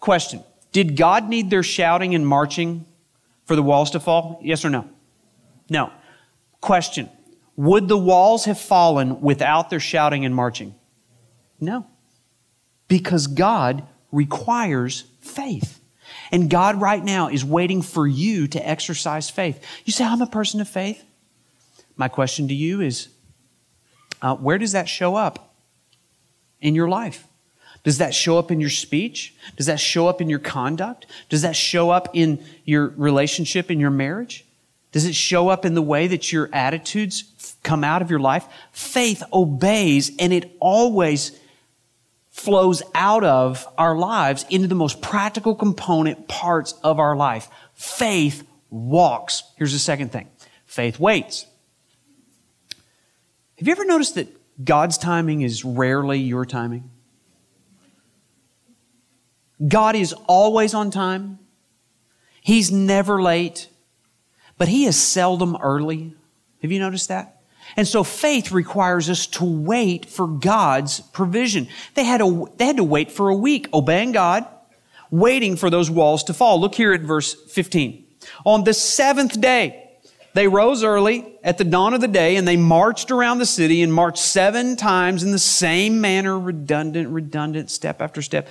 Question 0.01 0.43
Did 0.73 0.97
God 0.97 1.29
need 1.29 1.49
their 1.49 1.63
shouting 1.63 2.15
and 2.15 2.27
marching 2.27 2.87
for 3.51 3.57
the 3.57 3.65
walls 3.65 3.91
to 3.91 3.99
fall? 3.99 4.39
Yes 4.45 4.65
or 4.65 4.71
no? 4.71 4.89
No. 5.69 5.91
Question 6.61 7.09
Would 7.57 7.89
the 7.89 7.99
walls 7.99 8.45
have 8.45 8.61
fallen 8.61 9.21
without 9.23 9.71
their 9.71 9.81
shouting 9.81 10.25
and 10.25 10.33
marching? 10.33 10.77
No. 11.59 11.85
Because 12.87 13.27
God 13.27 13.83
requires 14.13 15.03
faith. 15.21 15.81
And 16.31 16.49
God 16.49 16.81
right 16.81 17.03
now 17.03 17.27
is 17.27 17.45
waiting 17.45 17.83
for 17.83 18.07
you 18.07 18.47
to 18.47 18.65
exercise 18.65 19.29
faith. 19.31 19.61
You 19.85 19.93
say, 19.93 20.05
I'm 20.05 20.23
a 20.23 20.29
person 20.29 20.61
of 20.61 20.69
faith. 20.69 21.03
My 21.97 22.07
question 22.07 22.47
to 22.47 22.55
you 22.55 22.81
is 22.81 23.09
uh, 24.23 24.37
where 24.37 24.59
does 24.59 24.71
that 24.73 24.89
show 24.89 25.17
up 25.17 25.57
in 26.61 26.77
your 26.77 26.89
life? 26.89 27.27
Does 27.83 27.99
that 27.99 28.15
show 28.15 28.39
up 28.39 28.51
in 28.51 28.61
your 28.61 28.71
speech? 28.71 29.35
Does 29.57 29.67
that 29.67 29.81
show 29.81 30.07
up 30.07 30.21
in 30.21 30.29
your 30.29 30.39
conduct? 30.39 31.07
Does 31.29 31.43
that 31.43 31.57
show 31.57 31.91
up 31.91 32.09
in 32.13 32.45
your 32.65 32.89
relationship, 32.89 33.71
in 33.71 33.81
your 33.81 33.91
marriage? 33.91 34.45
Does 34.93 35.07
it 35.07 35.15
show 35.15 35.49
up 35.49 35.65
in 35.65 35.75
the 35.75 35.83
way 35.83 36.07
that 36.09 36.33
your 36.33 36.51
attitudes 36.53 37.55
come 37.63 37.85
out 37.85 38.03
of 38.03 38.11
your 38.11 38.19
life? 38.19 38.47
Faith 38.73 39.23
obeys 39.33 40.11
and 40.19 40.33
it 40.33 40.57
always 40.61 41.39
flows 42.31 42.83
out 42.95 43.25
of 43.25 43.67
our 43.79 43.97
lives 43.97 44.45
into 44.51 44.67
the 44.67 44.75
most 44.75 45.01
practical 45.01 45.55
component 45.55 46.29
parts 46.29 46.73
of 46.83 46.99
our 46.99 47.17
life. 47.17 47.49
Faith 47.75 48.47
walks. 48.69 49.43
Here's 49.57 49.73
the 49.73 49.79
second 49.79 50.13
thing. 50.13 50.29
Faith 50.67 50.99
waits. 50.99 51.47
Have 53.59 53.67
you 53.67 53.73
ever 53.73 53.85
noticed 53.85 54.15
that 54.15 54.29
God's 54.65 54.97
timing 54.97 55.43
is 55.43 55.65
rarely 55.65 56.19
your 56.19 56.45
timing? 56.45 56.91
God 59.67 59.95
is 59.95 60.13
always 60.27 60.75
on 60.75 60.91
time. 60.91 61.39
He's 62.41 62.71
never 62.73 63.21
late, 63.23 63.69
but 64.57 64.69
He 64.69 64.87
is 64.87 65.01
seldom 65.01 65.57
early. 65.61 66.15
Have 66.63 66.73
you 66.73 66.79
noticed 66.79 67.09
that? 67.09 67.43
And 67.77 67.87
so 67.87 68.03
faith 68.03 68.51
requires 68.51 69.09
us 69.09 69.27
to 69.29 69.45
wait 69.45 70.07
for 70.07 70.27
God's 70.27 71.01
provision. 71.01 71.69
They 71.95 72.05
had, 72.05 72.21
a, 72.21 72.45
they 72.57 72.67
had 72.67 72.79
to 72.79 72.85
wait 72.85 73.13
for 73.13 73.29
a 73.29 73.35
week, 73.35 73.69
obeying 73.73 74.13
God, 74.13 74.47
waiting 75.11 75.57
for 75.57 75.71
those 75.71 75.91
walls 75.91 76.25
to 76.25 76.35
fall. 76.35 76.61
Look 76.61 76.75
here 76.75 76.93
at 76.93 77.03
verse 77.03 77.35
15. 77.35 78.05
On 78.45 78.65
the 78.65 78.75
seventh 78.75 79.41
day, 79.41 79.91
They 80.33 80.47
rose 80.47 80.85
early 80.85 81.39
at 81.43 81.59
the 81.59 81.65
dawn 81.65 81.93
of 81.93 82.01
the 82.01 82.09
day 82.09 82.37
and 82.37 82.47
they 82.47 82.57
marched 82.57 83.11
around 83.11 83.39
the 83.39 83.47
city 83.47 83.83
and 83.83 83.93
marched 83.93 84.23
seven 84.23 84.77
times 84.77 85.25
in 85.25 85.33
the 85.33 85.39
same 85.39 86.01
manner, 86.01 86.39
redundant, 86.39 87.09
redundant, 87.09 87.71
step 87.71 88.01
after 88.01 88.23
step. 88.23 88.47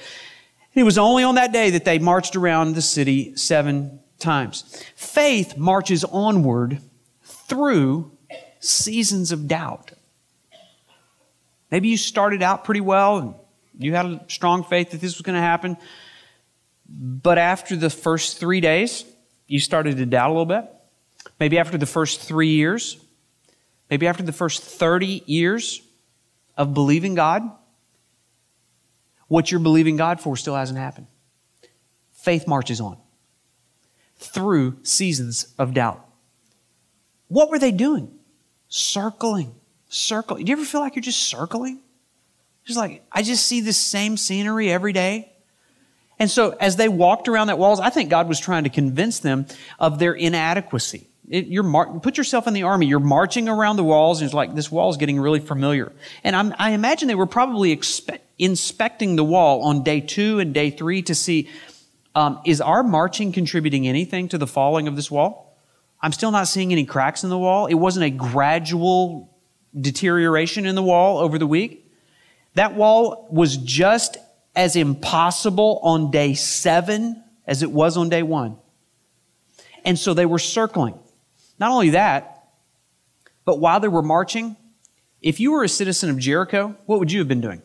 It 0.73 0.83
was 0.83 0.97
only 0.97 1.23
on 1.23 1.35
that 1.35 1.51
day 1.51 1.71
that 1.71 1.85
they 1.85 1.99
marched 1.99 2.35
around 2.35 2.75
the 2.75 2.81
city 2.81 3.35
seven 3.35 3.99
times. 4.19 4.83
Faith 4.95 5.57
marches 5.57 6.03
onward 6.03 6.81
through 7.23 8.11
seasons 8.59 9.31
of 9.31 9.47
doubt. 9.47 9.91
Maybe 11.71 11.89
you 11.89 11.97
started 11.97 12.41
out 12.41 12.63
pretty 12.63 12.81
well 12.81 13.17
and 13.17 13.35
you 13.77 13.95
had 13.95 14.05
a 14.05 14.25
strong 14.27 14.63
faith 14.63 14.91
that 14.91 15.01
this 15.01 15.15
was 15.15 15.21
going 15.21 15.35
to 15.35 15.41
happen. 15.41 15.77
But 16.87 17.37
after 17.37 17.75
the 17.75 17.89
first 17.89 18.39
three 18.39 18.61
days, 18.61 19.05
you 19.47 19.59
started 19.59 19.97
to 19.97 20.05
doubt 20.05 20.29
a 20.29 20.33
little 20.33 20.45
bit. 20.45 20.65
Maybe 21.39 21.57
after 21.57 21.77
the 21.77 21.85
first 21.85 22.21
three 22.21 22.49
years, 22.49 22.97
maybe 23.89 24.07
after 24.07 24.23
the 24.23 24.31
first 24.31 24.61
30 24.61 25.23
years 25.25 25.81
of 26.57 26.73
believing 26.73 27.15
God, 27.15 27.49
what 29.29 29.49
you're 29.49 29.61
believing 29.61 29.95
God 29.95 30.19
for 30.19 30.35
still 30.35 30.55
hasn't 30.55 30.77
happened. 30.77 31.07
Faith 32.11 32.45
marches 32.45 32.81
on 32.81 32.97
through 34.17 34.77
seasons 34.83 35.53
of 35.57 35.73
doubt. 35.73 36.05
What 37.29 37.49
were 37.49 37.59
they 37.59 37.71
doing? 37.71 38.11
Circling, 38.67 39.55
circling. 39.87 40.43
Do 40.43 40.49
you 40.49 40.57
ever 40.57 40.65
feel 40.65 40.81
like 40.81 40.95
you're 40.95 41.01
just 41.01 41.21
circling? 41.21 41.79
Just 42.65 42.77
like, 42.77 43.03
I 43.11 43.23
just 43.23 43.45
see 43.45 43.61
the 43.61 43.71
same 43.71 44.17
scenery 44.17 44.69
every 44.69 44.91
day. 44.91 45.31
And 46.19 46.29
so 46.29 46.57
as 46.59 46.75
they 46.75 46.89
walked 46.89 47.29
around 47.29 47.47
that 47.47 47.57
walls, 47.57 47.79
I 47.79 47.89
think 47.89 48.09
God 48.09 48.27
was 48.27 48.39
trying 48.39 48.65
to 48.65 48.69
convince 48.69 49.19
them 49.19 49.45
of 49.79 49.99
their 49.99 50.13
inadequacy. 50.13 51.07
It, 51.29 51.47
you're 51.47 51.63
mar- 51.63 51.99
put 51.99 52.17
yourself 52.17 52.47
in 52.47 52.53
the 52.53 52.63
army. 52.63 52.87
You're 52.87 52.99
marching 52.99 53.47
around 53.47 53.77
the 53.77 53.83
walls, 53.83 54.19
and 54.19 54.25
it's 54.25 54.33
like 54.33 54.55
this 54.55 54.71
wall 54.71 54.89
is 54.89 54.97
getting 54.97 55.19
really 55.19 55.39
familiar. 55.39 55.93
And 56.23 56.35
I'm, 56.35 56.53
i 56.59 56.71
imagine 56.71 57.07
they 57.07 57.15
were 57.15 57.27
probably 57.27 57.75
expe- 57.75 58.19
inspecting 58.39 59.17
the 59.17 59.23
wall 59.23 59.61
on 59.63 59.83
day 59.83 59.99
two 59.99 60.39
and 60.39 60.53
day 60.53 60.71
three 60.71 61.01
to 61.03 61.13
see 61.13 61.49
um, 62.15 62.41
is 62.45 62.59
our 62.59 62.81
marching 62.81 63.31
contributing 63.31 63.87
anything 63.87 64.29
to 64.29 64.37
the 64.37 64.47
falling 64.47 64.87
of 64.87 64.95
this 64.95 65.11
wall? 65.11 65.57
I'm 66.01 66.11
still 66.11 66.31
not 66.31 66.47
seeing 66.47 66.71
any 66.71 66.85
cracks 66.85 67.23
in 67.23 67.29
the 67.29 67.37
wall. 67.37 67.67
It 67.67 67.75
wasn't 67.75 68.05
a 68.05 68.09
gradual 68.09 69.37
deterioration 69.79 70.65
in 70.65 70.75
the 70.75 70.81
wall 70.81 71.19
over 71.19 71.37
the 71.37 71.45
week. 71.45 71.85
That 72.55 72.73
wall 72.73 73.27
was 73.29 73.57
just 73.57 74.17
as 74.55 74.75
impossible 74.75 75.79
on 75.83 76.09
day 76.09 76.33
seven 76.33 77.23
as 77.45 77.61
it 77.61 77.71
was 77.71 77.97
on 77.97 78.09
day 78.09 78.23
one. 78.23 78.57
And 79.85 79.99
so 79.99 80.13
they 80.13 80.25
were 80.25 80.39
circling. 80.39 80.97
Not 81.59 81.71
only 81.71 81.91
that, 81.91 82.49
but 83.45 83.59
while 83.59 83.79
they 83.79 83.87
were 83.87 84.01
marching, 84.01 84.55
if 85.21 85.39
you 85.39 85.51
were 85.51 85.63
a 85.63 85.69
citizen 85.69 86.09
of 86.09 86.17
Jericho, 86.17 86.75
what 86.85 86.99
would 86.99 87.11
you 87.11 87.19
have 87.19 87.27
been 87.27 87.41
doing? 87.41 87.61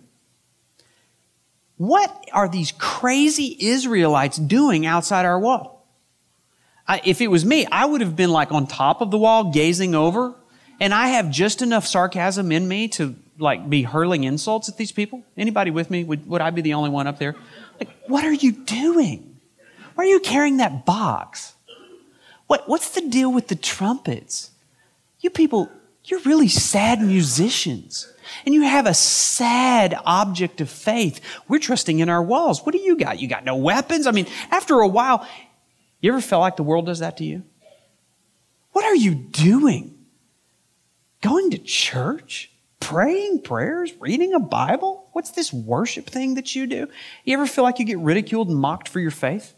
What 1.76 2.24
are 2.32 2.48
these 2.48 2.72
crazy 2.72 3.56
Israelites 3.58 4.36
doing 4.36 4.86
outside 4.86 5.24
our 5.24 5.38
wall? 5.38 5.86
I, 6.86 7.00
if 7.04 7.20
it 7.20 7.28
was 7.28 7.44
me, 7.44 7.66
I 7.66 7.84
would 7.86 8.00
have 8.00 8.14
been 8.14 8.30
like 8.30 8.52
on 8.52 8.66
top 8.66 9.00
of 9.00 9.10
the 9.10 9.18
wall 9.18 9.50
gazing 9.52 9.94
over, 9.94 10.34
and 10.80 10.92
I 10.92 11.08
have 11.08 11.30
just 11.30 11.62
enough 11.62 11.86
sarcasm 11.86 12.52
in 12.52 12.68
me 12.68 12.88
to 12.88 13.16
like 13.38 13.68
be 13.68 13.82
hurling 13.82 14.24
insults 14.24 14.68
at 14.68 14.76
these 14.76 14.92
people. 14.92 15.24
Anybody 15.36 15.70
with 15.70 15.90
me? 15.90 16.04
Would, 16.04 16.28
would 16.28 16.40
I 16.40 16.50
be 16.50 16.62
the 16.62 16.74
only 16.74 16.90
one 16.90 17.06
up 17.06 17.18
there? 17.18 17.34
Like, 17.80 17.90
what 18.06 18.24
are 18.24 18.32
you 18.32 18.52
doing? 18.52 19.40
Why 19.94 20.04
are 20.04 20.08
you 20.08 20.20
carrying 20.20 20.58
that 20.58 20.84
box? 20.84 21.54
What, 22.46 22.68
what's 22.68 22.90
the 22.90 23.08
deal 23.08 23.32
with 23.32 23.48
the 23.48 23.56
trumpets? 23.56 24.50
You 25.20 25.30
people, 25.30 25.70
you're 26.04 26.20
really 26.20 26.48
sad 26.48 27.00
musicians. 27.00 28.12
And 28.44 28.54
you 28.54 28.62
have 28.62 28.86
a 28.86 28.94
sad 28.94 29.96
object 30.04 30.60
of 30.60 30.70
faith. 30.70 31.20
We're 31.48 31.58
trusting 31.58 31.98
in 31.98 32.08
our 32.08 32.22
walls. 32.22 32.64
What 32.64 32.72
do 32.72 32.78
you 32.78 32.96
got? 32.96 33.20
You 33.20 33.28
got 33.28 33.44
no 33.44 33.56
weapons? 33.56 34.06
I 34.06 34.10
mean, 34.10 34.26
after 34.50 34.80
a 34.80 34.88
while, 34.88 35.26
you 36.00 36.12
ever 36.12 36.20
felt 36.20 36.40
like 36.40 36.56
the 36.56 36.62
world 36.62 36.86
does 36.86 36.98
that 36.98 37.16
to 37.18 37.24
you? 37.24 37.42
What 38.72 38.84
are 38.84 38.96
you 38.96 39.14
doing? 39.14 39.96
Going 41.20 41.50
to 41.50 41.58
church? 41.58 42.50
Praying 42.80 43.42
prayers? 43.42 43.92
Reading 43.98 44.34
a 44.34 44.40
Bible? 44.40 45.08
What's 45.12 45.30
this 45.30 45.52
worship 45.52 46.06
thing 46.06 46.34
that 46.34 46.54
you 46.54 46.66
do? 46.66 46.88
You 47.24 47.34
ever 47.34 47.46
feel 47.46 47.64
like 47.64 47.78
you 47.78 47.86
get 47.86 47.98
ridiculed 47.98 48.48
and 48.48 48.58
mocked 48.58 48.88
for 48.88 49.00
your 49.00 49.10
faith? 49.10 49.54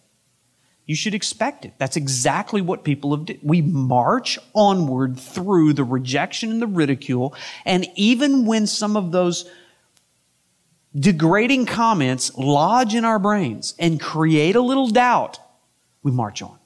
You 0.86 0.94
should 0.94 1.14
expect 1.14 1.64
it. 1.64 1.74
That's 1.78 1.96
exactly 1.96 2.62
what 2.62 2.84
people 2.84 3.14
have 3.16 3.26
done. 3.26 3.38
We 3.42 3.60
march 3.60 4.38
onward 4.54 5.18
through 5.18 5.72
the 5.72 5.82
rejection 5.82 6.50
and 6.52 6.62
the 6.62 6.68
ridicule. 6.68 7.34
And 7.64 7.86
even 7.96 8.46
when 8.46 8.68
some 8.68 8.96
of 8.96 9.10
those 9.10 9.50
degrading 10.94 11.66
comments 11.66 12.34
lodge 12.36 12.94
in 12.94 13.04
our 13.04 13.18
brains 13.18 13.74
and 13.80 14.00
create 14.00 14.54
a 14.54 14.60
little 14.60 14.88
doubt, 14.88 15.40
we 16.04 16.12
march 16.12 16.40
on. 16.40 16.56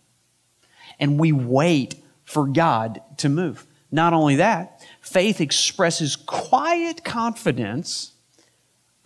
And 0.98 1.18
we 1.18 1.32
wait 1.32 1.94
for 2.24 2.46
God 2.46 3.00
to 3.16 3.30
move. 3.30 3.66
Not 3.90 4.12
only 4.12 4.36
that, 4.36 4.86
faith 5.00 5.40
expresses 5.40 6.14
quiet 6.14 7.02
confidence 7.04 8.12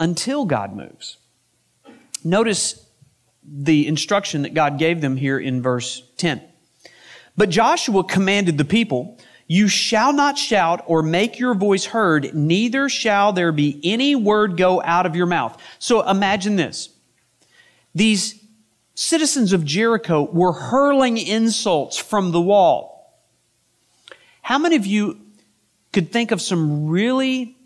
until 0.00 0.44
God 0.44 0.74
moves. 0.74 1.18
Notice 2.24 2.83
the 3.46 3.86
instruction 3.86 4.42
that 4.42 4.54
God 4.54 4.78
gave 4.78 5.00
them 5.00 5.16
here 5.16 5.38
in 5.38 5.62
verse 5.62 6.02
10. 6.16 6.42
But 7.36 7.50
Joshua 7.50 8.04
commanded 8.04 8.58
the 8.58 8.64
people, 8.64 9.18
You 9.46 9.68
shall 9.68 10.12
not 10.12 10.38
shout 10.38 10.82
or 10.86 11.02
make 11.02 11.38
your 11.38 11.54
voice 11.54 11.86
heard, 11.86 12.34
neither 12.34 12.88
shall 12.88 13.32
there 13.32 13.52
be 13.52 13.80
any 13.82 14.14
word 14.14 14.56
go 14.56 14.82
out 14.82 15.06
of 15.06 15.16
your 15.16 15.26
mouth. 15.26 15.60
So 15.78 16.08
imagine 16.08 16.56
this. 16.56 16.90
These 17.94 18.40
citizens 18.94 19.52
of 19.52 19.64
Jericho 19.64 20.22
were 20.22 20.52
hurling 20.52 21.18
insults 21.18 21.98
from 21.98 22.32
the 22.32 22.40
wall. 22.40 22.94
How 24.42 24.58
many 24.58 24.76
of 24.76 24.86
you 24.86 25.18
could 25.92 26.12
think 26.12 26.30
of 26.30 26.40
some 26.40 26.88
really 26.88 27.56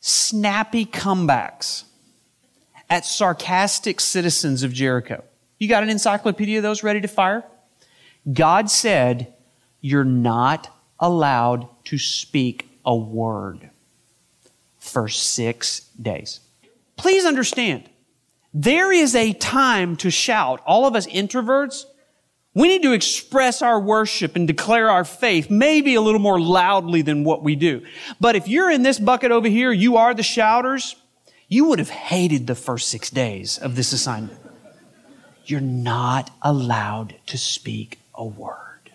snappy 0.00 0.86
comebacks 0.86 1.84
at 2.88 3.04
sarcastic 3.04 4.00
citizens 4.00 4.62
of 4.62 4.72
Jericho. 4.72 5.24
You 5.58 5.68
got 5.68 5.82
an 5.82 5.90
encyclopedia 5.90 6.58
of 6.58 6.62
those 6.62 6.82
ready 6.82 7.00
to 7.00 7.08
fire? 7.08 7.44
God 8.32 8.70
said, 8.70 9.34
You're 9.80 10.04
not 10.04 10.70
allowed 10.98 11.68
to 11.86 11.98
speak 11.98 12.68
a 12.84 12.94
word 12.94 13.70
for 14.78 15.08
six 15.08 15.80
days. 16.00 16.40
Please 16.96 17.24
understand, 17.24 17.88
there 18.54 18.92
is 18.92 19.14
a 19.14 19.32
time 19.34 19.96
to 19.96 20.10
shout. 20.10 20.62
All 20.64 20.86
of 20.86 20.96
us 20.96 21.06
introverts, 21.06 21.84
we 22.54 22.68
need 22.68 22.82
to 22.84 22.92
express 22.92 23.60
our 23.60 23.78
worship 23.78 24.34
and 24.34 24.46
declare 24.46 24.88
our 24.88 25.04
faith 25.04 25.50
maybe 25.50 25.94
a 25.94 26.00
little 26.00 26.20
more 26.20 26.40
loudly 26.40 27.02
than 27.02 27.22
what 27.22 27.42
we 27.42 27.54
do. 27.54 27.84
But 28.18 28.34
if 28.34 28.48
you're 28.48 28.70
in 28.70 28.82
this 28.82 28.98
bucket 28.98 29.30
over 29.30 29.46
here, 29.46 29.72
you 29.72 29.98
are 29.98 30.14
the 30.14 30.22
shouters, 30.22 30.96
you 31.48 31.66
would 31.66 31.78
have 31.78 31.90
hated 31.90 32.46
the 32.46 32.54
first 32.54 32.88
six 32.88 33.10
days 33.10 33.58
of 33.58 33.76
this 33.76 33.92
assignment. 33.92 34.40
You're 35.44 35.60
not 35.60 36.30
allowed 36.42 37.14
to 37.26 37.38
speak 37.38 38.00
a 38.14 38.24
word. 38.24 38.90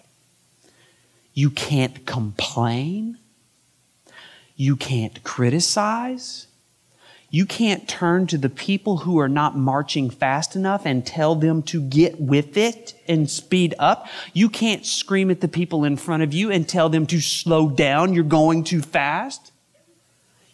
You 1.34 1.50
can't 1.50 2.06
complain. 2.06 3.18
You 4.58 4.76
can't 4.76 5.24
criticize. 5.24 6.48
You 7.30 7.46
can't 7.46 7.88
turn 7.88 8.28
to 8.28 8.38
the 8.38 8.50
people 8.50 8.98
who 8.98 9.18
are 9.18 9.30
not 9.30 9.56
marching 9.56 10.10
fast 10.10 10.54
enough 10.58 10.86
and 10.86 11.06
tell 11.06 11.36
them 11.36 11.64
to 11.64 11.82
get 11.82 12.20
with 12.20 12.58
it 12.58 12.94
and 13.08 13.30
speed 13.30 13.74
up. 13.80 14.10
You 14.34 14.50
can't 14.50 14.86
scream 14.86 15.32
at 15.32 15.40
the 15.40 15.48
people 15.48 15.86
in 15.86 15.96
front 15.96 16.24
of 16.24 16.34
you 16.34 16.52
and 16.52 16.68
tell 16.68 16.90
them 16.90 17.08
to 17.08 17.22
slow 17.22 17.70
down. 17.70 18.14
You're 18.14 18.26
going 18.26 18.66
too 18.66 18.82
fast. 18.82 19.54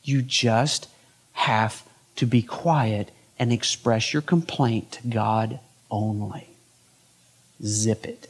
You 0.03 0.21
just 0.21 0.87
have 1.33 1.86
to 2.17 2.25
be 2.25 2.41
quiet 2.41 3.11
and 3.39 3.53
express 3.53 4.13
your 4.13 4.21
complaint 4.21 4.91
to 4.93 5.07
God 5.07 5.59
only. 5.89 6.47
Zip 7.63 8.05
it. 8.05 8.29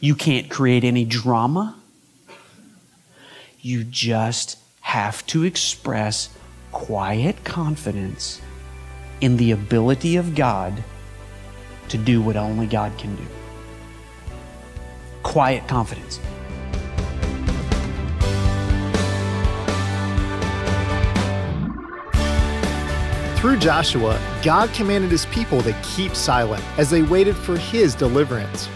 You 0.00 0.14
can't 0.14 0.50
create 0.50 0.84
any 0.84 1.04
drama. 1.04 1.76
You 3.60 3.84
just 3.84 4.58
have 4.80 5.24
to 5.28 5.44
express 5.44 6.28
quiet 6.72 7.44
confidence 7.44 8.40
in 9.20 9.36
the 9.36 9.52
ability 9.52 10.16
of 10.16 10.34
God 10.34 10.82
to 11.88 11.98
do 11.98 12.20
what 12.20 12.36
only 12.36 12.66
God 12.66 12.96
can 12.98 13.14
do. 13.14 13.26
Quiet 15.22 15.68
confidence. 15.68 16.18
Through 23.42 23.56
Joshua, 23.56 24.20
God 24.44 24.72
commanded 24.72 25.10
his 25.10 25.26
people 25.26 25.62
to 25.62 25.72
keep 25.82 26.14
silent 26.14 26.62
as 26.78 26.90
they 26.90 27.02
waited 27.02 27.34
for 27.34 27.56
his 27.56 27.92
deliverance. 27.96 28.68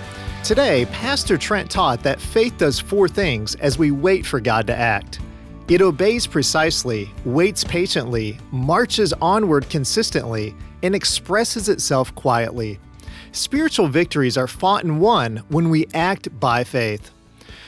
Today, 0.42 0.87
Pastor 0.87 1.38
Trent 1.38 1.70
taught 1.70 2.02
that 2.02 2.20
faith 2.20 2.59
does 2.59 2.81
four 2.81 3.07
things 3.09 3.55
as 3.55 3.79
we 3.79 3.92
wait 3.92 4.26
for 4.26 4.40
God 4.40 4.66
to 4.66 4.74
act. 4.74 5.20
It 5.68 5.83
obeys 5.83 6.26
precisely, 6.26 7.09
waits 7.24 7.62
patiently, 7.62 8.40
marches 8.50 9.12
onward 9.22 9.70
consistently, 9.70 10.52
and 10.83 10.96
expresses 10.96 11.68
itself 11.68 12.12
quietly. 12.16 12.81
Spiritual 13.31 13.87
victories 13.87 14.37
are 14.37 14.48
fought 14.48 14.83
and 14.83 15.00
won 15.00 15.44
when 15.48 15.70
we 15.70 15.87
act 15.94 16.40
by 16.40 16.64
faith. 16.64 17.12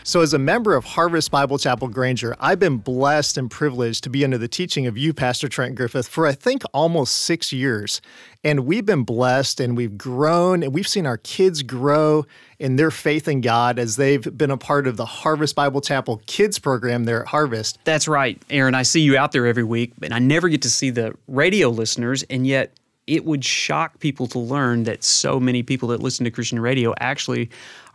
So, 0.08 0.22
as 0.22 0.32
a 0.32 0.38
member 0.38 0.74
of 0.74 0.86
Harvest 0.86 1.30
Bible 1.30 1.58
Chapel 1.58 1.86
Granger, 1.86 2.34
I've 2.40 2.58
been 2.58 2.78
blessed 2.78 3.36
and 3.36 3.50
privileged 3.50 4.04
to 4.04 4.08
be 4.08 4.24
under 4.24 4.38
the 4.38 4.48
teaching 4.48 4.86
of 4.86 4.96
you, 4.96 5.12
Pastor 5.12 5.50
Trent 5.50 5.74
Griffith, 5.74 6.08
for 6.08 6.26
I 6.26 6.32
think 6.32 6.62
almost 6.72 7.14
six 7.14 7.52
years. 7.52 8.00
And 8.42 8.60
we've 8.60 8.86
been 8.86 9.02
blessed 9.02 9.60
and 9.60 9.76
we've 9.76 9.98
grown 9.98 10.62
and 10.62 10.72
we've 10.72 10.88
seen 10.88 11.04
our 11.04 11.18
kids 11.18 11.62
grow 11.62 12.24
in 12.58 12.76
their 12.76 12.90
faith 12.90 13.28
in 13.28 13.42
God 13.42 13.78
as 13.78 13.96
they've 13.96 14.34
been 14.34 14.50
a 14.50 14.56
part 14.56 14.86
of 14.86 14.96
the 14.96 15.04
Harvest 15.04 15.54
Bible 15.54 15.82
Chapel 15.82 16.22
kids 16.24 16.58
program 16.58 17.04
there 17.04 17.20
at 17.20 17.28
Harvest. 17.28 17.78
That's 17.84 18.08
right, 18.08 18.42
Aaron. 18.48 18.74
I 18.74 18.84
see 18.84 19.02
you 19.02 19.18
out 19.18 19.32
there 19.32 19.46
every 19.46 19.62
week, 19.62 19.92
and 20.02 20.14
I 20.14 20.20
never 20.20 20.48
get 20.48 20.62
to 20.62 20.70
see 20.70 20.88
the 20.88 21.14
radio 21.26 21.68
listeners, 21.68 22.22
and 22.30 22.46
yet 22.46 22.72
it 23.08 23.24
would 23.24 23.44
shock 23.44 23.98
people 24.00 24.26
to 24.28 24.38
learn 24.38 24.84
that 24.84 25.02
so 25.02 25.40
many 25.40 25.62
people 25.62 25.88
that 25.88 26.02
listen 26.02 26.24
to 26.24 26.30
Christian 26.30 26.60
radio 26.60 26.94
actually 27.00 27.48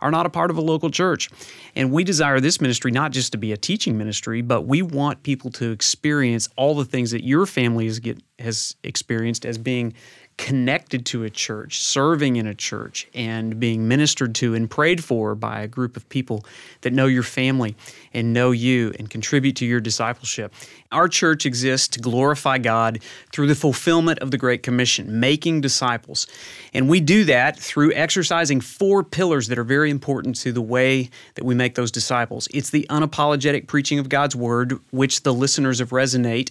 are 0.04 0.10
not 0.10 0.26
a 0.26 0.30
part 0.30 0.50
of 0.50 0.58
a 0.58 0.60
local 0.60 0.90
church. 0.90 1.30
And 1.74 1.90
we 1.90 2.04
desire 2.04 2.38
this 2.38 2.60
ministry 2.60 2.90
not 2.90 3.10
just 3.10 3.32
to 3.32 3.38
be 3.38 3.52
a 3.52 3.56
teaching 3.56 3.96
ministry, 3.96 4.42
but 4.42 4.66
we 4.66 4.82
want 4.82 5.22
people 5.22 5.50
to 5.52 5.72
experience 5.72 6.46
all 6.56 6.74
the 6.74 6.84
things 6.84 7.10
that 7.12 7.24
your 7.24 7.46
family 7.46 7.86
has, 7.86 8.00
get, 8.00 8.22
has 8.38 8.76
experienced 8.84 9.46
as 9.46 9.56
being 9.56 9.94
connected 10.36 11.06
to 11.06 11.22
a 11.22 11.30
church, 11.30 11.80
serving 11.80 12.36
in 12.36 12.46
a 12.46 12.54
church, 12.54 13.06
and 13.14 13.60
being 13.60 13.86
ministered 13.86 14.34
to 14.34 14.54
and 14.54 14.68
prayed 14.68 15.02
for 15.02 15.34
by 15.34 15.60
a 15.60 15.68
group 15.68 15.96
of 15.96 16.08
people 16.08 16.44
that 16.80 16.92
know 16.92 17.06
your 17.06 17.22
family 17.22 17.76
and 18.12 18.32
know 18.32 18.50
you 18.50 18.92
and 18.98 19.08
contribute 19.10 19.54
to 19.54 19.64
your 19.64 19.80
discipleship. 19.80 20.52
Our 20.90 21.08
church 21.08 21.46
exists 21.46 21.88
to 21.88 22.00
glorify 22.00 22.58
God 22.58 23.00
through 23.32 23.46
the 23.46 23.54
fulfillment 23.54 24.18
of 24.20 24.32
the 24.32 24.38
Great 24.38 24.62
Commission, 24.62 25.20
making 25.20 25.60
disciples. 25.60 26.26
And 26.72 26.88
we 26.88 27.00
do 27.00 27.24
that 27.24 27.58
through 27.58 27.92
exercising 27.92 28.60
four 28.60 29.04
pillars 29.04 29.48
that 29.48 29.58
are 29.58 29.64
very 29.64 29.90
important 29.94 30.36
to 30.36 30.52
the 30.52 30.60
way 30.60 31.08
that 31.36 31.44
we 31.44 31.54
make 31.54 31.76
those 31.76 31.90
disciples. 31.90 32.48
It's 32.52 32.70
the 32.70 32.86
unapologetic 32.90 33.66
preaching 33.66 33.98
of 33.98 34.08
God's 34.08 34.36
Word, 34.36 34.78
which 34.90 35.22
the 35.22 35.32
listeners 35.32 35.80
of 35.80 35.90
Resonate 35.90 36.50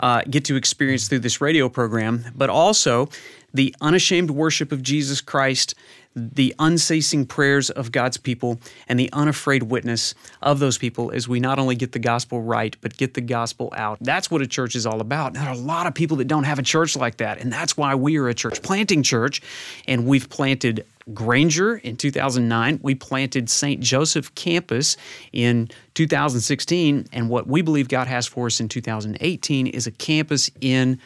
uh, 0.00 0.22
get 0.28 0.44
to 0.46 0.56
experience 0.56 1.08
through 1.08 1.20
this 1.20 1.40
radio 1.40 1.68
program, 1.68 2.24
but 2.34 2.50
also 2.50 3.08
the 3.54 3.74
unashamed 3.80 4.30
worship 4.30 4.72
of 4.72 4.82
Jesus 4.82 5.20
Christ, 5.20 5.74
the 6.16 6.54
unceasing 6.58 7.24
prayers 7.24 7.70
of 7.70 7.92
God's 7.92 8.16
people, 8.16 8.60
and 8.88 8.98
the 8.98 9.10
unafraid 9.12 9.64
witness 9.64 10.14
of 10.42 10.58
those 10.58 10.76
people 10.76 11.12
as 11.12 11.28
we 11.28 11.40
not 11.40 11.58
only 11.58 11.76
get 11.76 11.92
the 11.92 11.98
gospel 11.98 12.42
right, 12.42 12.76
but 12.80 12.96
get 12.96 13.14
the 13.14 13.20
gospel 13.20 13.72
out. 13.76 13.98
That's 14.00 14.30
what 14.30 14.42
a 14.42 14.46
church 14.46 14.74
is 14.74 14.86
all 14.86 15.00
about. 15.00 15.34
There 15.34 15.44
are 15.44 15.54
a 15.54 15.58
lot 15.58 15.86
of 15.86 15.94
people 15.94 16.16
that 16.18 16.26
don't 16.26 16.44
have 16.44 16.58
a 16.58 16.62
church 16.62 16.96
like 16.96 17.18
that, 17.18 17.40
and 17.40 17.52
that's 17.52 17.76
why 17.76 17.94
we 17.94 18.16
are 18.18 18.28
a 18.28 18.34
church 18.34 18.60
planting 18.62 19.02
church, 19.02 19.40
and 19.86 20.06
we've 20.06 20.28
planted 20.28 20.84
Granger 21.12 21.76
in 21.76 21.96
2009. 21.96 22.80
We 22.82 22.94
planted 22.94 23.50
St. 23.50 23.80
Joseph 23.80 24.34
Campus 24.34 24.96
in 25.32 25.68
2016. 25.94 27.06
And 27.12 27.28
what 27.28 27.46
we 27.46 27.62
believe 27.62 27.88
God 27.88 28.06
has 28.06 28.26
for 28.26 28.46
us 28.46 28.60
in 28.60 28.68
2018 28.68 29.66
is 29.68 29.86
a 29.86 29.90
campus 29.92 30.50
in 30.60 31.00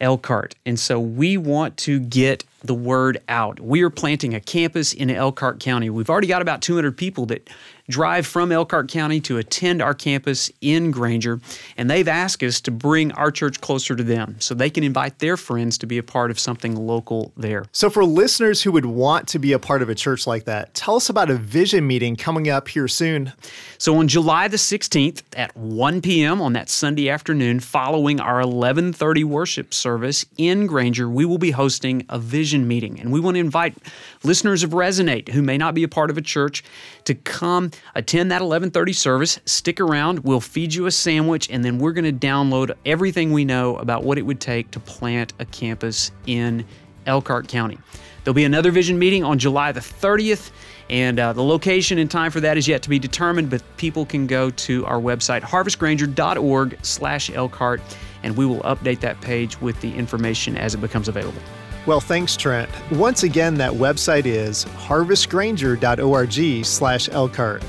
Elkhart. 0.00 0.54
And 0.66 0.78
so 0.78 1.00
we 1.00 1.36
want 1.36 1.76
to 1.78 2.00
get 2.00 2.44
the 2.62 2.74
word 2.74 3.22
out. 3.28 3.60
We 3.60 3.82
are 3.82 3.90
planting 3.90 4.34
a 4.34 4.40
campus 4.40 4.92
in 4.92 5.10
Elkhart 5.10 5.60
County. 5.60 5.90
We've 5.90 6.10
already 6.10 6.26
got 6.26 6.42
about 6.42 6.62
200 6.62 6.96
people 6.96 7.26
that 7.26 7.48
drive 7.88 8.26
from 8.26 8.52
Elkhart 8.52 8.88
County 8.88 9.20
to 9.20 9.38
attend 9.38 9.80
our 9.80 9.94
campus 9.94 10.50
in 10.60 10.90
Granger, 10.90 11.40
and 11.76 11.88
they've 11.88 12.08
asked 12.08 12.42
us 12.42 12.60
to 12.62 12.70
bring 12.70 13.12
our 13.12 13.30
church 13.30 13.60
closer 13.60 13.94
to 13.94 14.02
them 14.02 14.36
so 14.40 14.54
they 14.54 14.70
can 14.70 14.84
invite 14.84 15.18
their 15.18 15.36
friends 15.36 15.78
to 15.78 15.86
be 15.86 15.98
a 15.98 16.02
part 16.02 16.30
of 16.30 16.38
something 16.38 16.74
local 16.74 17.32
there. 17.36 17.66
So, 17.72 17.90
for 17.90 18.04
listeners 18.04 18.62
who 18.62 18.72
would 18.72 18.86
want 18.86 19.28
to 19.28 19.38
be 19.38 19.52
a 19.52 19.58
part 19.58 19.82
of 19.82 19.88
a 19.88 19.94
church 19.94 20.26
like 20.26 20.44
that, 20.44 20.74
tell 20.74 20.96
us 20.96 21.08
about 21.08 21.30
a 21.30 21.36
vision 21.36 21.86
meeting 21.86 22.16
coming 22.16 22.48
up 22.48 22.68
here 22.68 22.88
soon. 22.88 23.32
So, 23.78 23.96
on 23.98 24.08
July 24.08 24.48
the 24.48 24.56
16th 24.56 25.22
at 25.36 25.56
1 25.56 26.02
p.m. 26.02 26.40
on 26.40 26.54
that 26.54 26.68
Sunday 26.68 27.08
afternoon, 27.08 27.60
following 27.60 28.20
our 28.20 28.40
11:30 28.40 29.24
worship 29.24 29.72
service 29.72 30.26
in 30.36 30.66
Granger, 30.66 31.08
we 31.08 31.24
will 31.24 31.38
be 31.38 31.52
hosting 31.52 32.04
a 32.08 32.18
vision 32.46 32.68
meeting, 32.68 33.00
and 33.00 33.10
we 33.10 33.18
want 33.18 33.34
to 33.34 33.40
invite 33.40 33.74
listeners 34.22 34.62
of 34.62 34.70
Resonate 34.70 35.30
who 35.30 35.42
may 35.42 35.58
not 35.58 35.74
be 35.74 35.82
a 35.82 35.88
part 35.88 36.10
of 36.10 36.16
a 36.16 36.20
church 36.22 36.62
to 37.02 37.12
come 37.12 37.72
attend 37.96 38.30
that 38.30 38.40
11:30 38.40 38.94
service, 38.94 39.40
stick 39.46 39.80
around, 39.80 40.20
we'll 40.20 40.40
feed 40.40 40.72
you 40.72 40.86
a 40.86 40.92
sandwich 40.92 41.50
and 41.50 41.64
then 41.64 41.80
we're 41.80 41.90
going 41.90 42.04
to 42.04 42.26
download 42.26 42.72
everything 42.84 43.32
we 43.32 43.44
know 43.44 43.74
about 43.78 44.04
what 44.04 44.16
it 44.16 44.22
would 44.22 44.38
take 44.38 44.70
to 44.70 44.78
plant 44.78 45.32
a 45.40 45.44
campus 45.44 46.12
in 46.28 46.64
Elkhart 47.04 47.48
County. 47.48 47.78
There'll 48.22 48.32
be 48.34 48.44
another 48.44 48.70
vision 48.70 48.96
meeting 48.96 49.24
on 49.24 49.40
July 49.40 49.72
the 49.72 49.80
30th 49.80 50.52
and 50.88 51.18
uh, 51.18 51.32
the 51.32 51.42
location 51.42 51.98
and 51.98 52.08
time 52.08 52.30
for 52.30 52.38
that 52.38 52.56
is 52.56 52.68
yet 52.68 52.82
to 52.82 52.88
be 52.88 53.00
determined, 53.00 53.50
but 53.50 53.60
people 53.76 54.06
can 54.06 54.28
go 54.28 54.50
to 54.50 54.86
our 54.86 55.00
website, 55.00 55.40
harvestgranger.org 55.40 56.78
slash 56.82 57.28
Elkhart, 57.30 57.80
and 58.22 58.36
we 58.36 58.46
will 58.46 58.60
update 58.60 59.00
that 59.00 59.20
page 59.20 59.60
with 59.60 59.80
the 59.80 59.92
information 59.92 60.56
as 60.56 60.74
it 60.74 60.78
becomes 60.78 61.08
available. 61.08 61.42
Well, 61.86 62.00
thanks, 62.00 62.36
Trent. 62.36 62.68
Once 62.90 63.22
again, 63.22 63.54
that 63.54 63.70
website 63.70 64.26
is 64.26 64.64
harvestgranger.org 64.64 66.64
slash 66.64 67.08
Elkhart. 67.10 67.62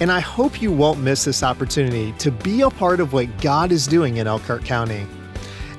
And 0.00 0.10
I 0.10 0.18
hope 0.18 0.60
you 0.60 0.72
won't 0.72 0.98
miss 0.98 1.24
this 1.24 1.44
opportunity 1.44 2.12
to 2.18 2.32
be 2.32 2.62
a 2.62 2.70
part 2.70 2.98
of 2.98 3.12
what 3.12 3.40
God 3.40 3.70
is 3.70 3.86
doing 3.86 4.16
in 4.16 4.26
Elkhart 4.26 4.64
County. 4.64 5.06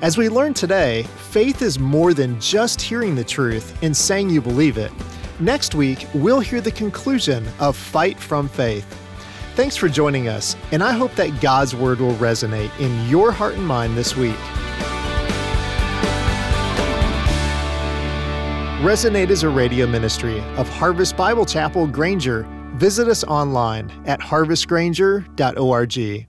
As 0.00 0.16
we 0.16 0.30
learned 0.30 0.56
today, 0.56 1.02
faith 1.30 1.60
is 1.60 1.78
more 1.78 2.14
than 2.14 2.40
just 2.40 2.80
hearing 2.80 3.14
the 3.14 3.24
truth 3.24 3.76
and 3.82 3.94
saying 3.94 4.30
you 4.30 4.40
believe 4.40 4.78
it. 4.78 4.90
Next 5.38 5.74
week, 5.74 6.06
we'll 6.14 6.40
hear 6.40 6.60
the 6.60 6.72
conclusion 6.72 7.46
of 7.60 7.76
Fight 7.76 8.18
from 8.18 8.48
Faith. 8.48 8.86
Thanks 9.54 9.76
for 9.76 9.88
joining 9.88 10.28
us, 10.28 10.56
and 10.70 10.82
I 10.82 10.92
hope 10.92 11.14
that 11.16 11.42
God's 11.42 11.74
Word 11.74 12.00
will 12.00 12.14
resonate 12.14 12.70
in 12.80 13.10
your 13.10 13.32
heart 13.32 13.54
and 13.54 13.66
mind 13.66 13.96
this 13.96 14.16
week. 14.16 14.38
Resonate 18.82 19.30
is 19.30 19.44
a 19.44 19.48
radio 19.48 19.86
ministry 19.86 20.40
of 20.56 20.68
Harvest 20.68 21.16
Bible 21.16 21.46
Chapel 21.46 21.86
Granger. 21.86 22.44
Visit 22.74 23.06
us 23.06 23.22
online 23.22 23.92
at 24.06 24.18
harvestgranger.org. 24.18 26.26